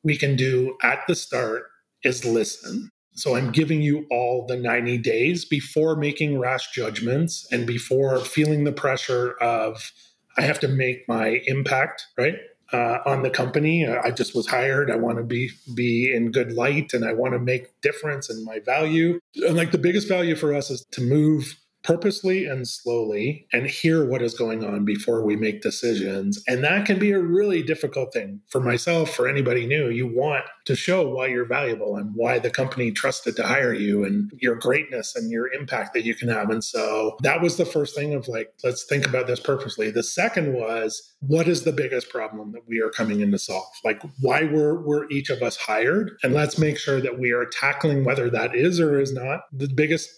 [0.03, 1.63] we can do at the start
[2.03, 2.89] is listen.
[3.13, 8.63] So I'm giving you all the 90 days before making rash judgments and before feeling
[8.63, 9.91] the pressure of
[10.37, 12.35] I have to make my impact, right?
[12.73, 13.87] Uh, on the company.
[13.87, 14.89] I just was hired.
[14.89, 18.43] I want to be be in good light, and I want to make difference in
[18.43, 19.19] my value.
[19.35, 24.03] And like the biggest value for us is to move purposely and slowly and hear
[24.03, 26.43] what is going on before we make decisions.
[26.47, 29.89] And that can be a really difficult thing for myself, for anybody new.
[29.89, 34.03] You want to show why you're valuable and why the company trusted to hire you
[34.03, 36.49] and your greatness and your impact that you can have.
[36.49, 39.91] And so that was the first thing of like, let's think about this purposely.
[39.91, 43.67] The second was, what is the biggest problem that we are coming in to solve?
[43.83, 46.13] Like why were, were each of us hired?
[46.23, 49.67] And let's make sure that we are tackling whether that is or is not the
[49.67, 50.09] biggest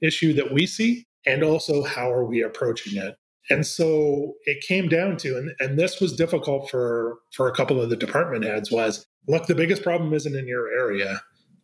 [0.00, 3.16] issue that we see and also how are we approaching it.
[3.48, 7.80] And so it came down to and, and this was difficult for for a couple
[7.80, 11.22] of the department heads was look the biggest problem isn't in your area.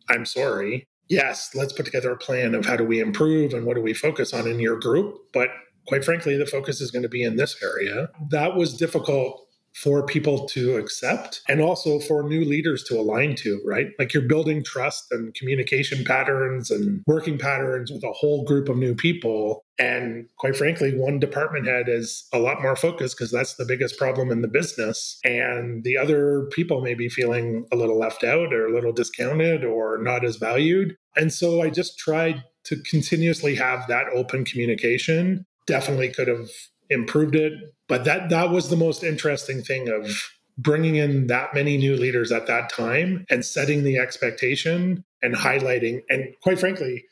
[0.09, 0.85] I'm sorry.
[1.09, 3.93] Yes let's put together a plan of how do we improve and what do we
[3.93, 5.49] focus on in your group but
[5.87, 8.09] quite frankly the focus is going to be in this area.
[8.29, 9.45] That was difficult
[9.75, 13.87] for people to accept and also for new leaders to align to, right?
[13.97, 18.77] Like you're building trust and communication patterns and working patterns with a whole group of
[18.77, 19.65] new people.
[19.79, 23.97] And quite frankly, one department head is a lot more focused because that's the biggest
[23.97, 25.19] problem in the business.
[25.23, 29.63] And the other people may be feeling a little left out or a little discounted
[29.63, 30.95] or not as valued.
[31.15, 35.45] And so I just tried to continuously have that open communication.
[35.65, 36.49] Definitely could have
[36.89, 37.53] improved it.
[37.87, 42.31] But that that was the most interesting thing of bringing in that many new leaders
[42.31, 46.03] at that time and setting the expectation and highlighting.
[46.09, 47.05] And quite frankly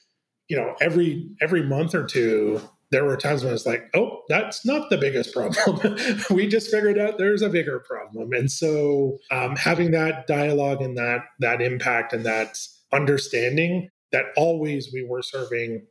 [0.52, 4.66] you know every every month or two there were times when it's like oh that's
[4.66, 5.98] not the biggest problem.
[6.30, 8.34] We just figured out there's a bigger problem.
[8.34, 12.58] And so um, having that dialogue and that that impact and that
[12.91, 15.88] understanding that always we were serving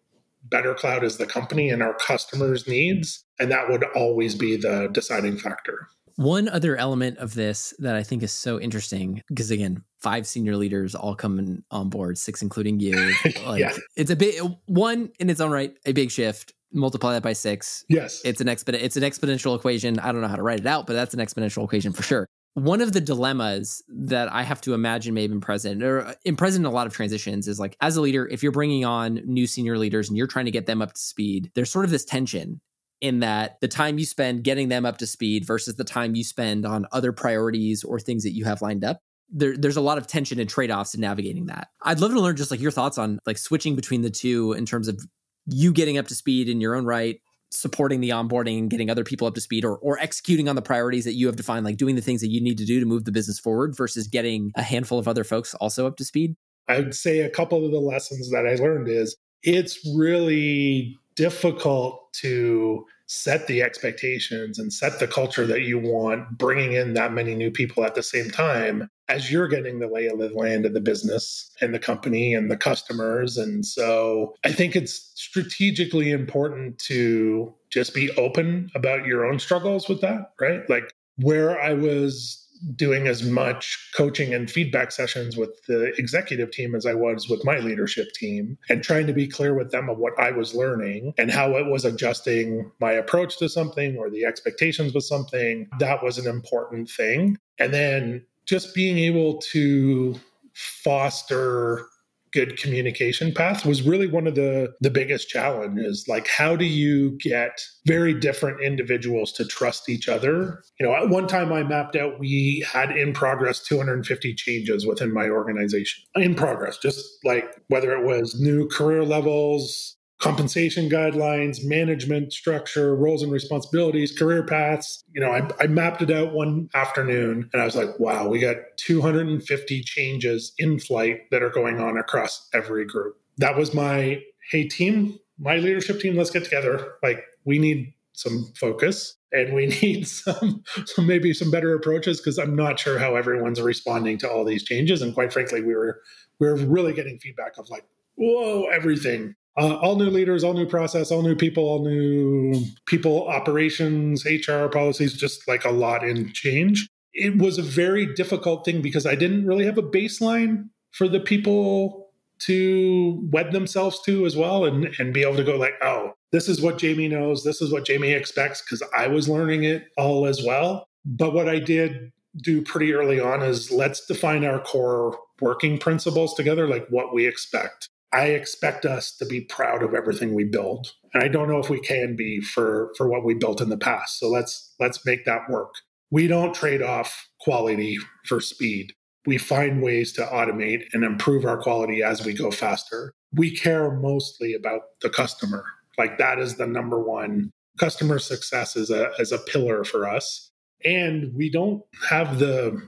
[0.47, 5.37] BetterCloud as the company and our customers needs and that would always be the deciding
[5.37, 5.89] factor
[6.21, 10.55] one other element of this that I think is so interesting, because again, five senior
[10.55, 13.15] leaders all coming on board, six including you.
[13.47, 13.77] Like yeah.
[13.97, 14.35] it's a big
[14.67, 16.53] one in its own right, a big shift.
[16.73, 17.85] Multiply that by six.
[17.89, 18.21] Yes.
[18.25, 19.99] It's an exponent it's an exponential equation.
[19.99, 22.27] I don't know how to write it out, but that's an exponential equation for sure.
[22.55, 26.15] One of the dilemmas that I have to imagine may have been present or uh,
[26.25, 28.85] in present in a lot of transitions is like as a leader, if you're bringing
[28.85, 31.87] on new senior leaders and you're trying to get them up to speed, there's sort
[31.87, 32.61] of this tension
[33.01, 36.25] in that the time you spend getting them up to speed versus the time you
[36.25, 38.99] spend on other priorities or things that you have lined up
[39.33, 41.69] there, there's a lot of tension and trade-offs in navigating that.
[41.83, 44.67] I'd love to learn just like your thoughts on like switching between the two in
[44.67, 45.01] terms of
[45.47, 47.21] you getting up to speed in your own right
[47.53, 50.63] supporting the onboarding and getting other people up to speed or, or executing on the
[50.63, 52.87] priorities that you have defined like doing the things that you need to do to
[52.87, 56.37] move the business forward versus getting a handful of other folks also up to speed?
[56.69, 62.13] I would say a couple of the lessons that i learned is it's really difficult
[62.15, 67.35] to set the expectations and set the culture that you want, bringing in that many
[67.35, 70.75] new people at the same time as you're getting the lay of the land of
[70.75, 73.37] the business and the company and the customers.
[73.37, 79.89] And so I think it's strategically important to just be open about your own struggles
[79.89, 80.69] with that, right?
[80.71, 86.75] Like where I was doing as much coaching and feedback sessions with the executive team
[86.75, 89.99] as I was with my leadership team and trying to be clear with them of
[89.99, 94.25] what I was learning and how it was adjusting my approach to something or the
[94.25, 95.69] expectations with something.
[95.79, 97.39] That was an important thing.
[97.59, 100.19] And then just being able to
[100.55, 101.87] foster
[102.33, 106.05] good communication path was really one of the the biggest challenges.
[106.09, 110.63] Like how do you get very different individuals to trust each other?
[110.79, 115.13] You know at one time i mapped out we had in progress 250 changes within
[115.13, 116.03] my organization.
[116.15, 123.23] In progress just like whether it was new career levels compensation guidelines, management structure, roles
[123.23, 125.03] and responsibilities, career paths.
[125.15, 128.39] You know, I, I, mapped it out one afternoon and I was like, wow, we
[128.39, 133.17] got 250 changes in flight that are going on across every group.
[133.39, 136.95] That was my, hey, team, my leadership team, let's get together.
[137.03, 142.39] Like, we need some focus and we need some, some maybe some better approaches because
[142.39, 145.01] I'm not sure how everyone's responding to all these changes.
[145.01, 146.03] And quite frankly, we were
[146.39, 147.85] we were really getting feedback of like,
[148.17, 153.29] whoa, everything uh, all new leaders, all new process, all new people, all new people,
[153.29, 156.89] operations, HR policies, just like a lot in change.
[157.13, 161.21] It was a very difficult thing because I didn't really have a baseline for the
[161.21, 162.09] people
[162.41, 166.49] to wed themselves to as well and, and be able to go like, oh, this
[166.49, 167.45] is what Jamie knows.
[167.45, 170.87] This is what Jamie expects because I was learning it all as well.
[171.05, 176.33] But what I did do pretty early on is let's define our core working principles
[176.33, 177.91] together, like what we expect.
[178.13, 180.93] I expect us to be proud of everything we build.
[181.15, 183.77] And I don't know if we can be for for what we built in the
[183.79, 184.19] past.
[184.19, 185.75] So let's let's make that work.
[186.11, 188.93] We don't trade off quality for speed.
[189.27, 193.13] We find ways to automate and improve our quality as we go faster.
[193.33, 195.65] We care mostly about the customer.
[195.99, 200.51] Like that is the number one customer success is a as a pillar for us.
[200.85, 202.81] And we don't have the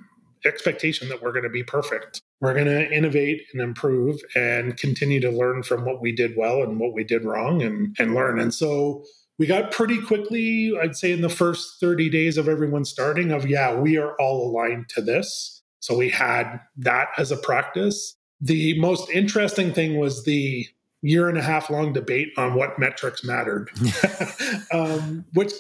[0.45, 2.21] expectation that we're going to be perfect.
[2.43, 6.61] We're going to innovate and improve and continue to learn from what we did well
[6.61, 8.41] and what we did wrong and, and learn.
[8.41, 9.05] And so
[9.39, 13.49] we got pretty quickly, I'd say in the first 30 days of everyone starting, of
[13.49, 15.63] yeah, we are all aligned to this.
[15.79, 18.17] So we had that as a practice.
[18.41, 20.67] The most interesting thing was the
[21.01, 23.71] year and a half long debate on what metrics mattered,
[24.73, 25.53] um, which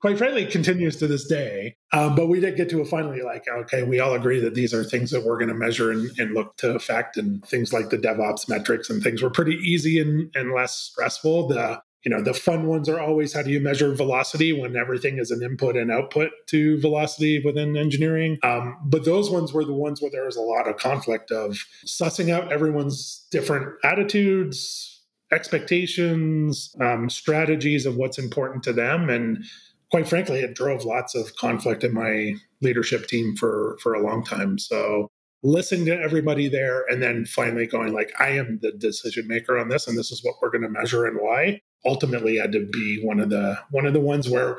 [0.00, 1.76] quite frankly continues to this day.
[1.92, 4.72] Um, but we did get to a finally like, okay, we all agree that these
[4.72, 7.90] are things that we're going to measure and, and, look to affect, and things like
[7.90, 11.48] the DevOps metrics and things were pretty easy and, and less stressful.
[11.48, 15.18] The you know the fun ones are always how do you measure velocity when everything
[15.18, 19.74] is an input and output to velocity within engineering um, but those ones were the
[19.74, 26.74] ones where there was a lot of conflict of sussing out everyone's different attitudes expectations
[26.80, 29.44] um, strategies of what's important to them and
[29.90, 34.24] quite frankly, it drove lots of conflict in my leadership team for for a long
[34.24, 34.58] time.
[34.58, 35.08] So
[35.42, 39.70] listening to everybody there and then finally going like i am the decision maker on
[39.70, 43.00] this and this is what we're going to measure and why ultimately had to be
[43.02, 44.58] one of the one of the ones where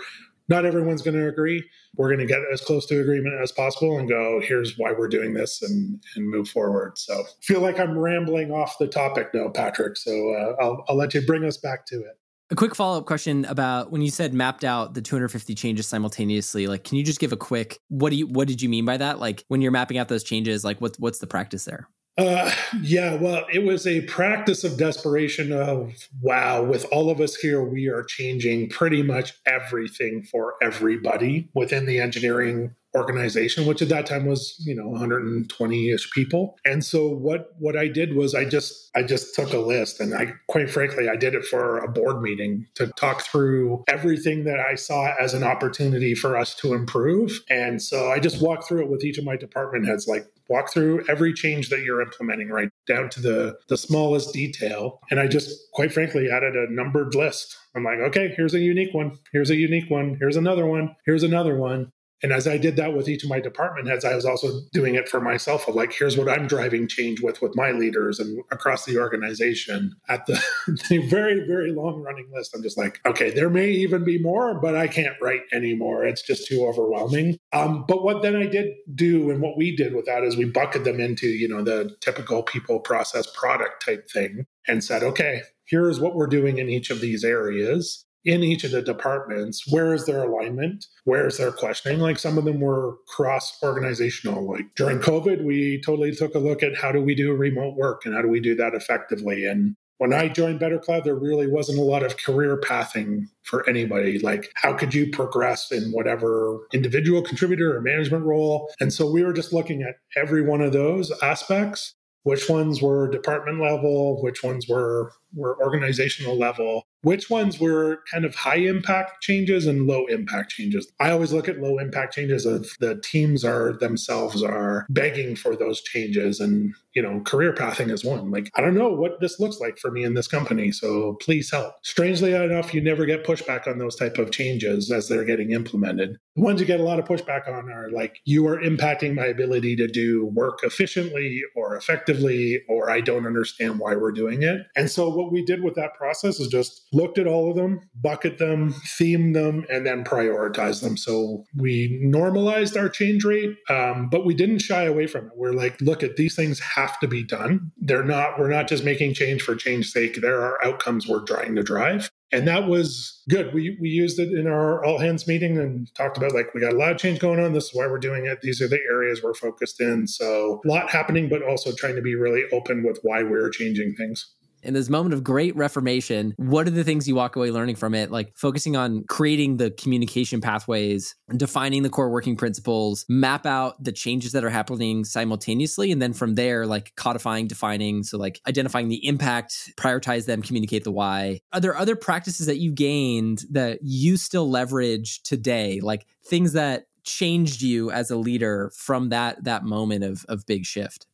[0.51, 1.63] not everyone's going to agree.
[1.95, 5.07] We're going to get as close to agreement as possible and go, here's why we're
[5.07, 6.97] doing this and, and move forward.
[6.97, 9.95] So feel like I'm rambling off the topic now, Patrick.
[9.95, 12.19] So uh, I'll, I'll let you bring us back to it.
[12.51, 16.67] A quick follow up question about when you said mapped out the 250 changes simultaneously.
[16.67, 18.97] Like, can you just give a quick what do you what did you mean by
[18.97, 19.19] that?
[19.19, 21.87] Like, when you're mapping out those changes, like what what's the practice there?
[22.17, 27.35] Uh, yeah, well, it was a practice of desperation of wow, with all of us
[27.35, 33.89] here, we are changing pretty much everything for everybody within the engineering organization which at
[33.89, 36.57] that time was you know 120ish people.
[36.65, 40.13] And so what what i did was i just i just took a list and
[40.13, 44.59] i quite frankly i did it for a board meeting to talk through everything that
[44.59, 47.41] i saw as an opportunity for us to improve.
[47.49, 50.73] And so i just walked through it with each of my department heads like walk
[50.73, 54.99] through every change that you're implementing right down to the the smallest detail.
[55.09, 57.57] And i just quite frankly added a numbered list.
[57.73, 61.23] I'm like okay here's a unique one here's a unique one here's another one here's
[61.23, 61.91] another one
[62.23, 64.95] and as I did that with each of my department heads, I was also doing
[64.95, 68.43] it for myself of like, here's what I'm driving change with with my leaders and
[68.51, 69.95] across the organization.
[70.07, 70.41] At the,
[70.89, 74.59] the very, very long running list, I'm just like, okay, there may even be more,
[74.59, 76.05] but I can't write anymore.
[76.05, 77.37] It's just too overwhelming.
[77.53, 80.45] Um, but what then I did do and what we did with that is we
[80.45, 85.41] bucketed them into, you know, the typical people process product type thing and said, okay,
[85.65, 89.93] here's what we're doing in each of these areas in each of the departments where
[89.93, 90.85] is their alignment?
[91.05, 91.99] Where is their questioning?
[91.99, 96.63] Like some of them were cross organizational like during covid we totally took a look
[96.63, 99.45] at how do we do remote work and how do we do that effectively.
[99.45, 104.17] And when I joined BetterCloud, there really wasn't a lot of career pathing for anybody.
[104.17, 108.71] Like, how could you progress in whatever individual contributor or management role?
[108.79, 111.93] And so we were just looking at every one of those aspects
[112.23, 118.25] which ones were department level, which ones were were organizational level, which ones were kind
[118.25, 120.91] of high impact changes and low impact changes.
[120.99, 125.55] I always look at low impact changes if the teams are themselves are begging for
[125.55, 128.31] those changes and you know career pathing is one.
[128.31, 131.51] Like i don't know what this looks like for me in this company so please
[131.51, 131.73] help.
[131.83, 136.17] Strangely enough you never get pushback on those type of changes as they're getting implemented.
[136.35, 139.25] The ones you get a lot of pushback on are like you are impacting my
[139.25, 144.61] ability to do work efficiently or effectively or i don't understand why we're doing it.
[144.75, 147.81] And so what we did with that process is just looked at all of them,
[147.95, 150.97] bucket them, theme them, and then prioritize them.
[150.97, 155.31] So we normalized our change rate, um, but we didn't shy away from it.
[155.35, 157.71] We're like, look at these things have to be done.
[157.77, 160.21] They're not, we're not just making change for change sake.
[160.21, 162.09] There are outcomes we're trying to drive.
[162.33, 163.53] And that was good.
[163.53, 166.71] We, we used it in our all hands meeting and talked about like, we got
[166.71, 167.51] a lot of change going on.
[167.51, 168.39] This is why we're doing it.
[168.41, 170.07] These are the areas we're focused in.
[170.07, 173.95] So a lot happening, but also trying to be really open with why we're changing
[173.95, 174.33] things
[174.63, 177.93] in this moment of great reformation, what are the things you walk away learning from
[177.93, 178.11] it?
[178.11, 183.91] Like focusing on creating the communication pathways, defining the core working principles, map out the
[183.91, 185.91] changes that are happening simultaneously.
[185.91, 188.03] And then from there, like codifying, defining.
[188.03, 191.39] So, like identifying the impact, prioritize them, communicate the why.
[191.53, 195.79] Are there other practices that you gained that you still leverage today?
[195.81, 200.65] Like things that changed you as a leader from that that moment of of big
[200.65, 201.07] shift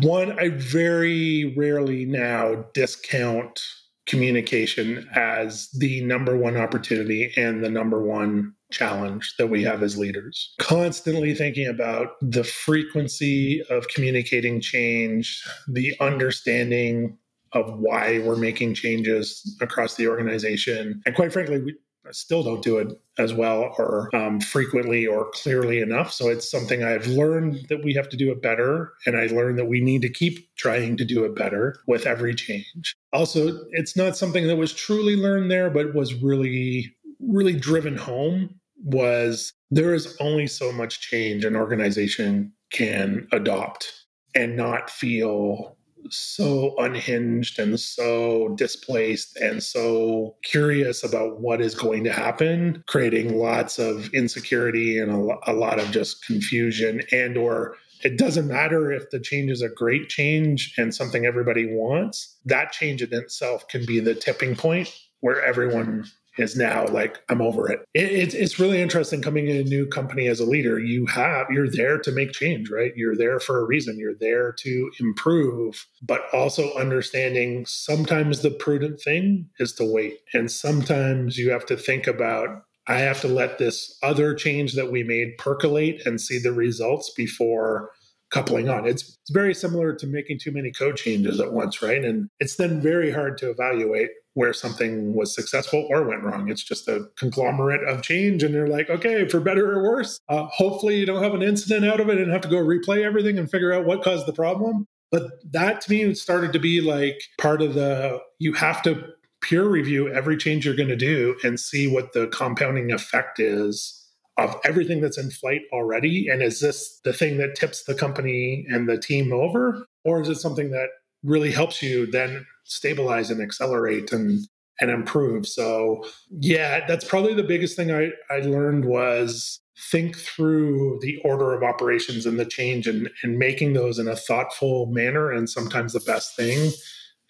[0.00, 3.60] one, I very rarely now discount
[4.06, 9.96] communication as the number one opportunity and the number one challenge that we have as
[9.96, 10.54] leaders.
[10.58, 17.16] Constantly thinking about the frequency of communicating change, the understanding
[17.52, 21.00] of why we're making changes across the organization.
[21.06, 21.74] And quite frankly, we,
[22.12, 22.88] still don't do it
[23.18, 26.12] as well or um, frequently or clearly enough.
[26.12, 28.92] So it's something I've learned that we have to do it better.
[29.06, 32.34] And I learned that we need to keep trying to do it better with every
[32.34, 32.94] change.
[33.12, 38.54] Also, it's not something that was truly learned there, but was really, really driven home
[38.84, 43.92] was there is only so much change an organization can adopt
[44.34, 45.76] and not feel
[46.10, 53.38] so unhinged and so displaced and so curious about what is going to happen creating
[53.38, 58.92] lots of insecurity and a, a lot of just confusion and or it doesn't matter
[58.92, 63.66] if the change is a great change and something everybody wants that change in itself
[63.68, 66.04] can be the tipping point where everyone
[66.38, 67.80] is now like i'm over it.
[67.94, 70.78] it it's, it's really interesting coming in a new company as a leader.
[70.78, 72.92] You have you're there to make change right?
[72.96, 73.98] You're there for a reason.
[73.98, 80.20] You're there to improve but also understanding sometimes the prudent thing is to wait.
[80.32, 84.90] And sometimes you have to think about i have to let this other change that
[84.90, 87.90] we made percolate and see the results before
[88.30, 88.86] coupling on.
[88.86, 92.04] It's, it's very similar to making too many code changes at once, right?
[92.04, 96.48] And it's then very hard to evaluate where something was successful or went wrong.
[96.48, 98.42] It's just a conglomerate of change.
[98.42, 101.84] And you're like, okay, for better or worse, uh, hopefully you don't have an incident
[101.84, 104.32] out of it and have to go replay everything and figure out what caused the
[104.32, 104.86] problem.
[105.10, 109.02] But that to me started to be like part of the, you have to
[109.40, 114.07] peer review every change you're going to do and see what the compounding effect is
[114.38, 116.28] of everything that's in flight already?
[116.28, 119.86] And is this the thing that tips the company and the team over?
[120.04, 120.88] Or is it something that
[121.22, 124.40] really helps you then stabilize and accelerate and
[124.80, 125.46] and improve?
[125.46, 129.60] So yeah, that's probably the biggest thing I, I learned was
[129.90, 134.16] think through the order of operations and the change and, and making those in a
[134.16, 135.30] thoughtful manner.
[135.30, 136.72] And sometimes the best thing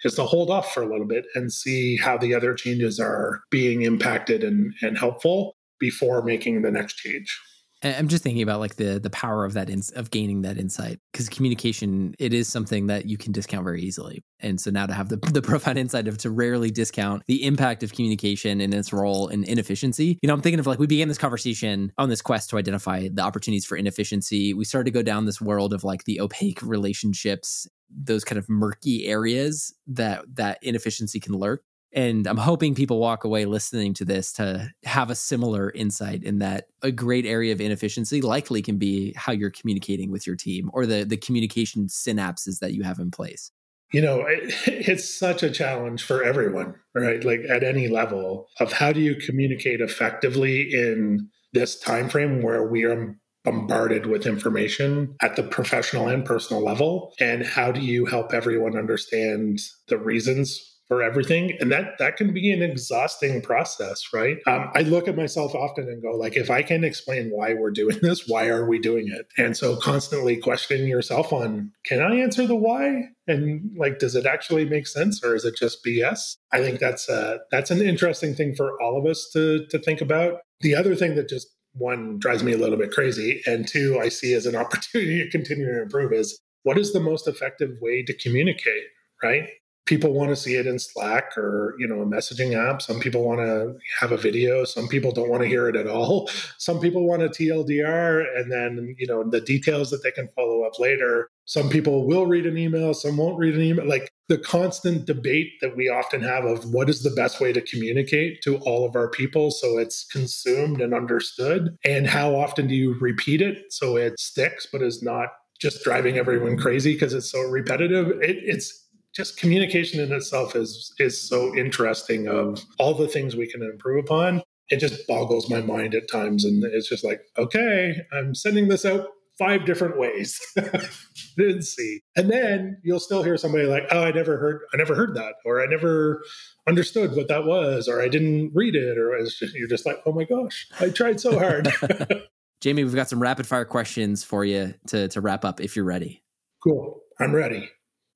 [0.05, 3.43] is to hold off for a little bit and see how the other changes are
[3.51, 7.39] being impacted and, and helpful before making the next change.
[7.83, 10.99] I'm just thinking about like the the power of that in, of gaining that insight
[11.13, 14.93] because communication it is something that you can discount very easily, and so now to
[14.93, 18.93] have the the profound insight of to rarely discount the impact of communication and its
[18.93, 20.19] role in inefficiency.
[20.23, 23.09] You know, I'm thinking of like we began this conversation on this quest to identify
[23.13, 24.55] the opportunities for inefficiency.
[24.55, 28.49] We started to go down this world of like the opaque relationships, those kind of
[28.49, 31.63] murky areas that that inefficiency can lurk.
[31.93, 36.39] And I'm hoping people walk away listening to this to have a similar insight in
[36.39, 40.71] that a great area of inefficiency likely can be how you're communicating with your team
[40.75, 43.51] or the, the communication synapses that you have in place.
[43.93, 47.25] You know, it, it's such a challenge for everyone, right?
[47.25, 52.69] Like at any level of how do you communicate effectively in this time frame where
[52.69, 58.05] we are bombarded with information at the professional and personal level and how do you
[58.05, 61.57] help everyone understand the reasons for everything.
[61.61, 64.39] And that that can be an exhausting process right?
[64.47, 67.71] Um, i look at myself often and go like if i can explain why we're
[67.71, 69.27] doing this why are we doing it?
[69.37, 73.05] And so constantly questioning yourself on can i answer the why?
[73.27, 77.09] And like does it actually make sense or is it just bs i think that's
[77.09, 80.41] a, that's an interesting thing for all of us to to think about.
[80.61, 84.09] The other thing that just one drives me a little bit crazy and two i
[84.09, 88.03] see as an opportunity to continue to improve is what is the most effective way
[88.03, 88.85] to communicate
[89.23, 89.49] right
[89.89, 92.83] people want to see it in Slack or you know a messaging app.
[92.83, 94.65] Some people want to have a video.
[94.65, 96.29] Some people don't want to hear it at all.
[96.59, 100.63] Some people want a TLDR and then you know the details that they can follow
[100.63, 101.31] up later.
[101.47, 102.93] Some people will read an email.
[102.93, 103.89] Some won't read an email.
[103.89, 107.63] Like the constant debate that we often have of what is the best way to
[107.63, 112.75] communicate to all of our people so it's consumed and understood, and how often do
[112.75, 117.31] you repeat it so it sticks but is not just driving everyone crazy because it's
[117.31, 118.09] so repetitive.
[118.23, 118.88] It, it's
[119.19, 124.05] just communication in itself is is so interesting of all the things we can improve
[124.05, 124.43] upon.
[124.71, 128.85] It just boggles my mind at times and it's just like okay i'm sending this
[128.85, 129.09] out
[129.39, 130.41] five different ways.
[131.37, 132.01] Didn't see.
[132.17, 135.35] And then you'll still hear somebody like oh i never heard i never heard that
[135.45, 136.23] or i never
[136.69, 140.13] understood what that was or i didn't read it or just, you're just like oh
[140.13, 141.73] my gosh i tried so hard.
[142.61, 145.85] Jamie we've got some rapid fire questions for you to, to wrap up if you're
[145.85, 146.23] ready.
[146.63, 147.01] Cool.
[147.21, 147.69] I'm ready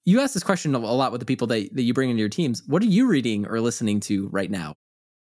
[0.04, 2.28] you ask this question a lot with the people that, that you bring into your
[2.28, 2.62] teams.
[2.66, 4.74] What are you reading or listening to right now?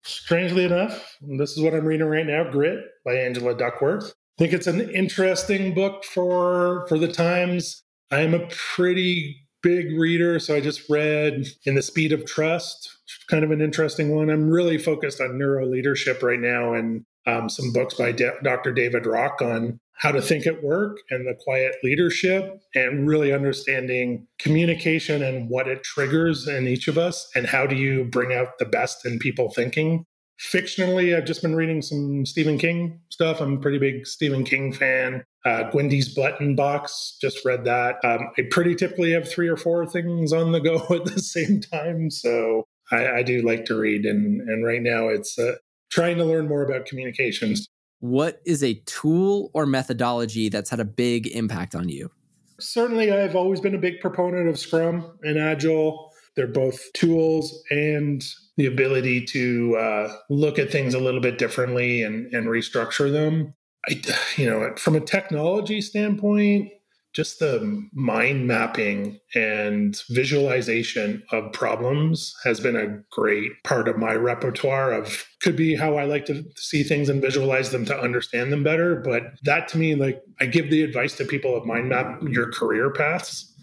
[0.03, 4.13] Strangely enough, this is what I'm reading right now Grit by Angela Duckworth.
[4.39, 7.83] I think it's an interesting book for for the times.
[8.09, 12.89] I am a pretty big reader, so I just read In the Speed of Trust,
[13.29, 14.29] kind of an interesting one.
[14.29, 18.71] I'm really focused on neuro leadership right now and um, some books by Dr.
[18.71, 24.25] David Rock on how to think at work and the quiet leadership and really understanding
[24.39, 28.57] communication and what it triggers in each of us and how do you bring out
[28.59, 30.05] the best in people thinking
[30.39, 34.71] fictionally i've just been reading some stephen king stuff i'm a pretty big stephen king
[34.71, 38.03] fan uh, Gwendy's Button Box, just read that.
[38.03, 41.61] Um, I pretty typically have three or four things on the go at the same
[41.61, 42.11] time.
[42.11, 44.05] So I, I do like to read.
[44.05, 45.53] And, and right now it's uh,
[45.89, 47.67] trying to learn more about communications
[47.99, 52.11] what is a tool or methodology that's had a big impact on you?
[52.59, 56.11] Certainly, I've always been a big proponent of Scrum and Agile.
[56.35, 58.23] They're both tools and
[58.57, 63.53] the ability to uh, look at things a little bit differently and, and restructure them.
[63.89, 64.01] I,
[64.35, 66.71] you know, from a technology standpoint,
[67.13, 74.13] just the mind mapping and visualization of problems has been a great part of my
[74.13, 78.51] repertoire of could be how I like to see things and visualize them to understand
[78.51, 78.95] them better.
[78.95, 82.51] But that to me, like I give the advice to people of mind map your
[82.51, 83.55] career paths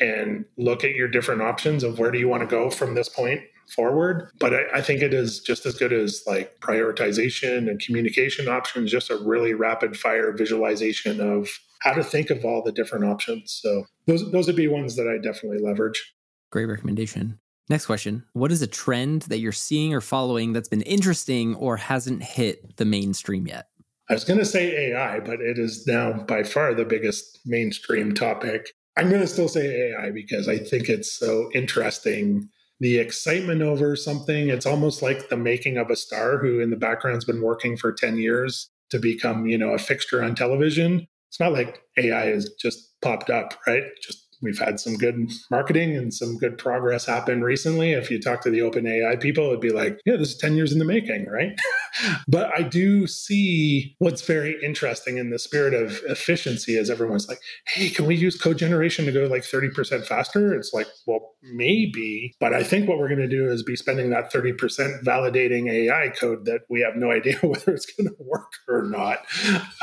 [0.00, 3.08] and look at your different options of where do you want to go from this
[3.08, 3.40] point
[3.70, 4.30] forward.
[4.38, 8.90] But I, I, think it is just as good as like prioritization and communication options,
[8.90, 11.48] just a really rapid fire visualization of
[11.80, 13.58] how to think of all the different options.
[13.62, 16.14] So those those would be ones that I definitely leverage.
[16.50, 17.38] Great recommendation.
[17.70, 18.24] Next question.
[18.34, 22.76] What is a trend that you're seeing or following that's been interesting or hasn't hit
[22.76, 23.68] the mainstream yet?
[24.10, 28.12] I was going to say AI, but it is now by far the biggest mainstream
[28.12, 28.68] topic.
[28.98, 32.50] I'm going to still say AI because I think it's so interesting
[32.80, 34.48] the excitement over something.
[34.48, 37.92] It's almost like the making of a star who in the background's been working for
[37.92, 41.06] 10 years to become, you know, a fixture on television.
[41.28, 43.84] It's not like AI has just popped up, right?
[44.02, 47.92] Just we've had some good marketing and some good progress happen recently.
[47.92, 50.72] If you talk to the OpenAI people, it'd be like, yeah, this is 10 years
[50.72, 51.58] in the making, right?
[52.28, 57.40] but I do see what's very interesting in the spirit of efficiency is everyone's like,
[57.66, 60.54] hey, can we use code generation to go like 30% faster?
[60.54, 62.34] It's like, well, maybe.
[62.40, 66.08] But I think what we're going to do is be spending that 30% validating AI
[66.08, 69.18] code that we have no idea whether it's going to work or not.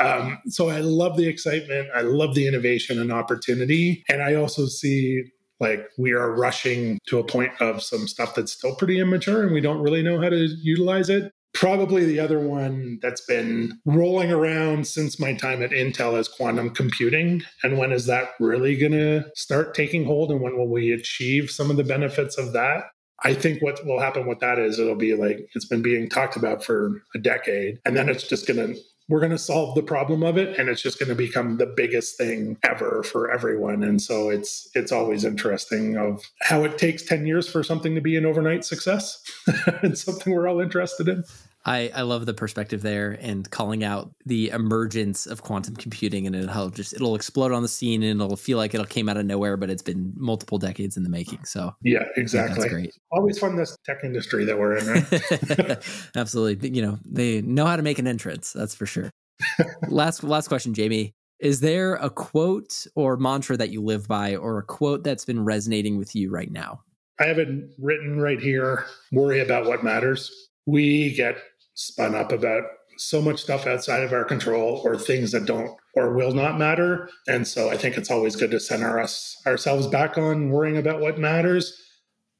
[0.00, 1.88] Um, so I love the excitement.
[1.94, 4.04] I love the innovation and opportunity.
[4.08, 5.24] And I also see
[5.60, 9.52] like we are rushing to a point of some stuff that's still pretty immature and
[9.52, 14.32] we don't really know how to utilize it Probably the other one that's been rolling
[14.32, 17.42] around since my time at Intel is quantum computing.
[17.62, 20.30] And when is that really going to start taking hold?
[20.30, 22.84] And when will we achieve some of the benefits of that?
[23.24, 26.36] I think what will happen with that is it'll be like it's been being talked
[26.36, 27.78] about for a decade.
[27.84, 30.68] And then it's just going to we're going to solve the problem of it and
[30.68, 33.82] it's just going to become the biggest thing ever for everyone.
[33.82, 38.00] And so it's it's always interesting of how it takes 10 years for something to
[38.00, 39.22] be an overnight success
[39.82, 41.24] and something we're all interested in
[41.64, 46.34] I, I love the perspective there and calling out the emergence of quantum computing and
[46.34, 49.26] it'll just it'll explode on the scene and it'll feel like it'll came out of
[49.26, 51.44] nowhere, but it's been multiple decades in the making.
[51.44, 52.62] So yeah, exactly.
[52.62, 52.94] That's great.
[53.12, 54.86] Always fun this tech industry that we're in.
[54.86, 55.78] Right?
[56.16, 56.70] Absolutely.
[56.70, 58.52] You know, they know how to make an entrance.
[58.52, 59.10] That's for sure.
[59.88, 61.14] last last question, Jamie.
[61.38, 65.44] Is there a quote or mantra that you live by, or a quote that's been
[65.44, 66.82] resonating with you right now?
[67.18, 67.48] I have it
[67.78, 68.86] written right here.
[69.10, 70.30] Worry about what matters.
[70.66, 71.38] We get
[71.74, 72.64] spun up about
[72.98, 77.08] so much stuff outside of our control or things that don't or will not matter.
[77.26, 81.00] And so I think it's always good to center us ourselves back on worrying about
[81.00, 81.78] what matters.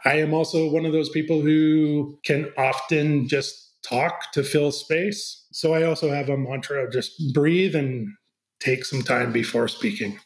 [0.04, 5.46] I am also one of those people who can often just talk to fill space.
[5.52, 8.08] So I also have a mantra of just breathe and
[8.60, 10.18] take some time before speaking.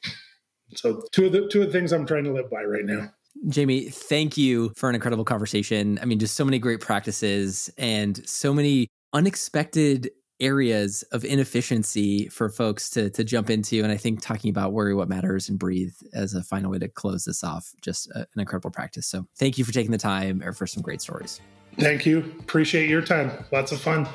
[0.74, 3.10] So two of the two of the things I'm trying to live by right now.
[3.48, 5.98] Jamie, thank you for an incredible conversation.
[6.00, 12.50] I mean, just so many great practices and so many unexpected areas of inefficiency for
[12.50, 15.94] folks to to jump into and i think talking about worry what matters and breathe
[16.12, 19.06] as a final way to close this off just a, an incredible practice.
[19.06, 21.40] So thank you for taking the time or for some great stories.
[21.78, 22.18] Thank you.
[22.40, 23.44] Appreciate your time.
[23.52, 24.08] Lots of fun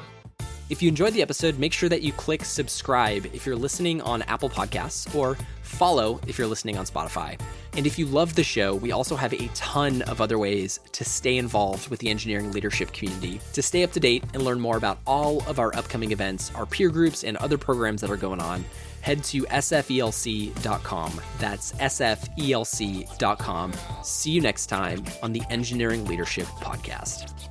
[0.72, 4.22] if you enjoyed the episode, make sure that you click subscribe if you're listening on
[4.22, 7.38] Apple Podcasts or follow if you're listening on Spotify.
[7.76, 11.03] And if you love the show, we also have a ton of other ways to
[11.03, 13.41] stay involved with the engineering leadership community.
[13.51, 16.65] To stay up to date and learn more about all of our upcoming events, our
[16.65, 18.63] peer groups, and other programs that are going on,
[19.01, 21.22] head to sfelc.com.
[21.38, 23.74] That's sfelc.com.
[24.03, 27.51] See you next time on the Engineering Leadership Podcast.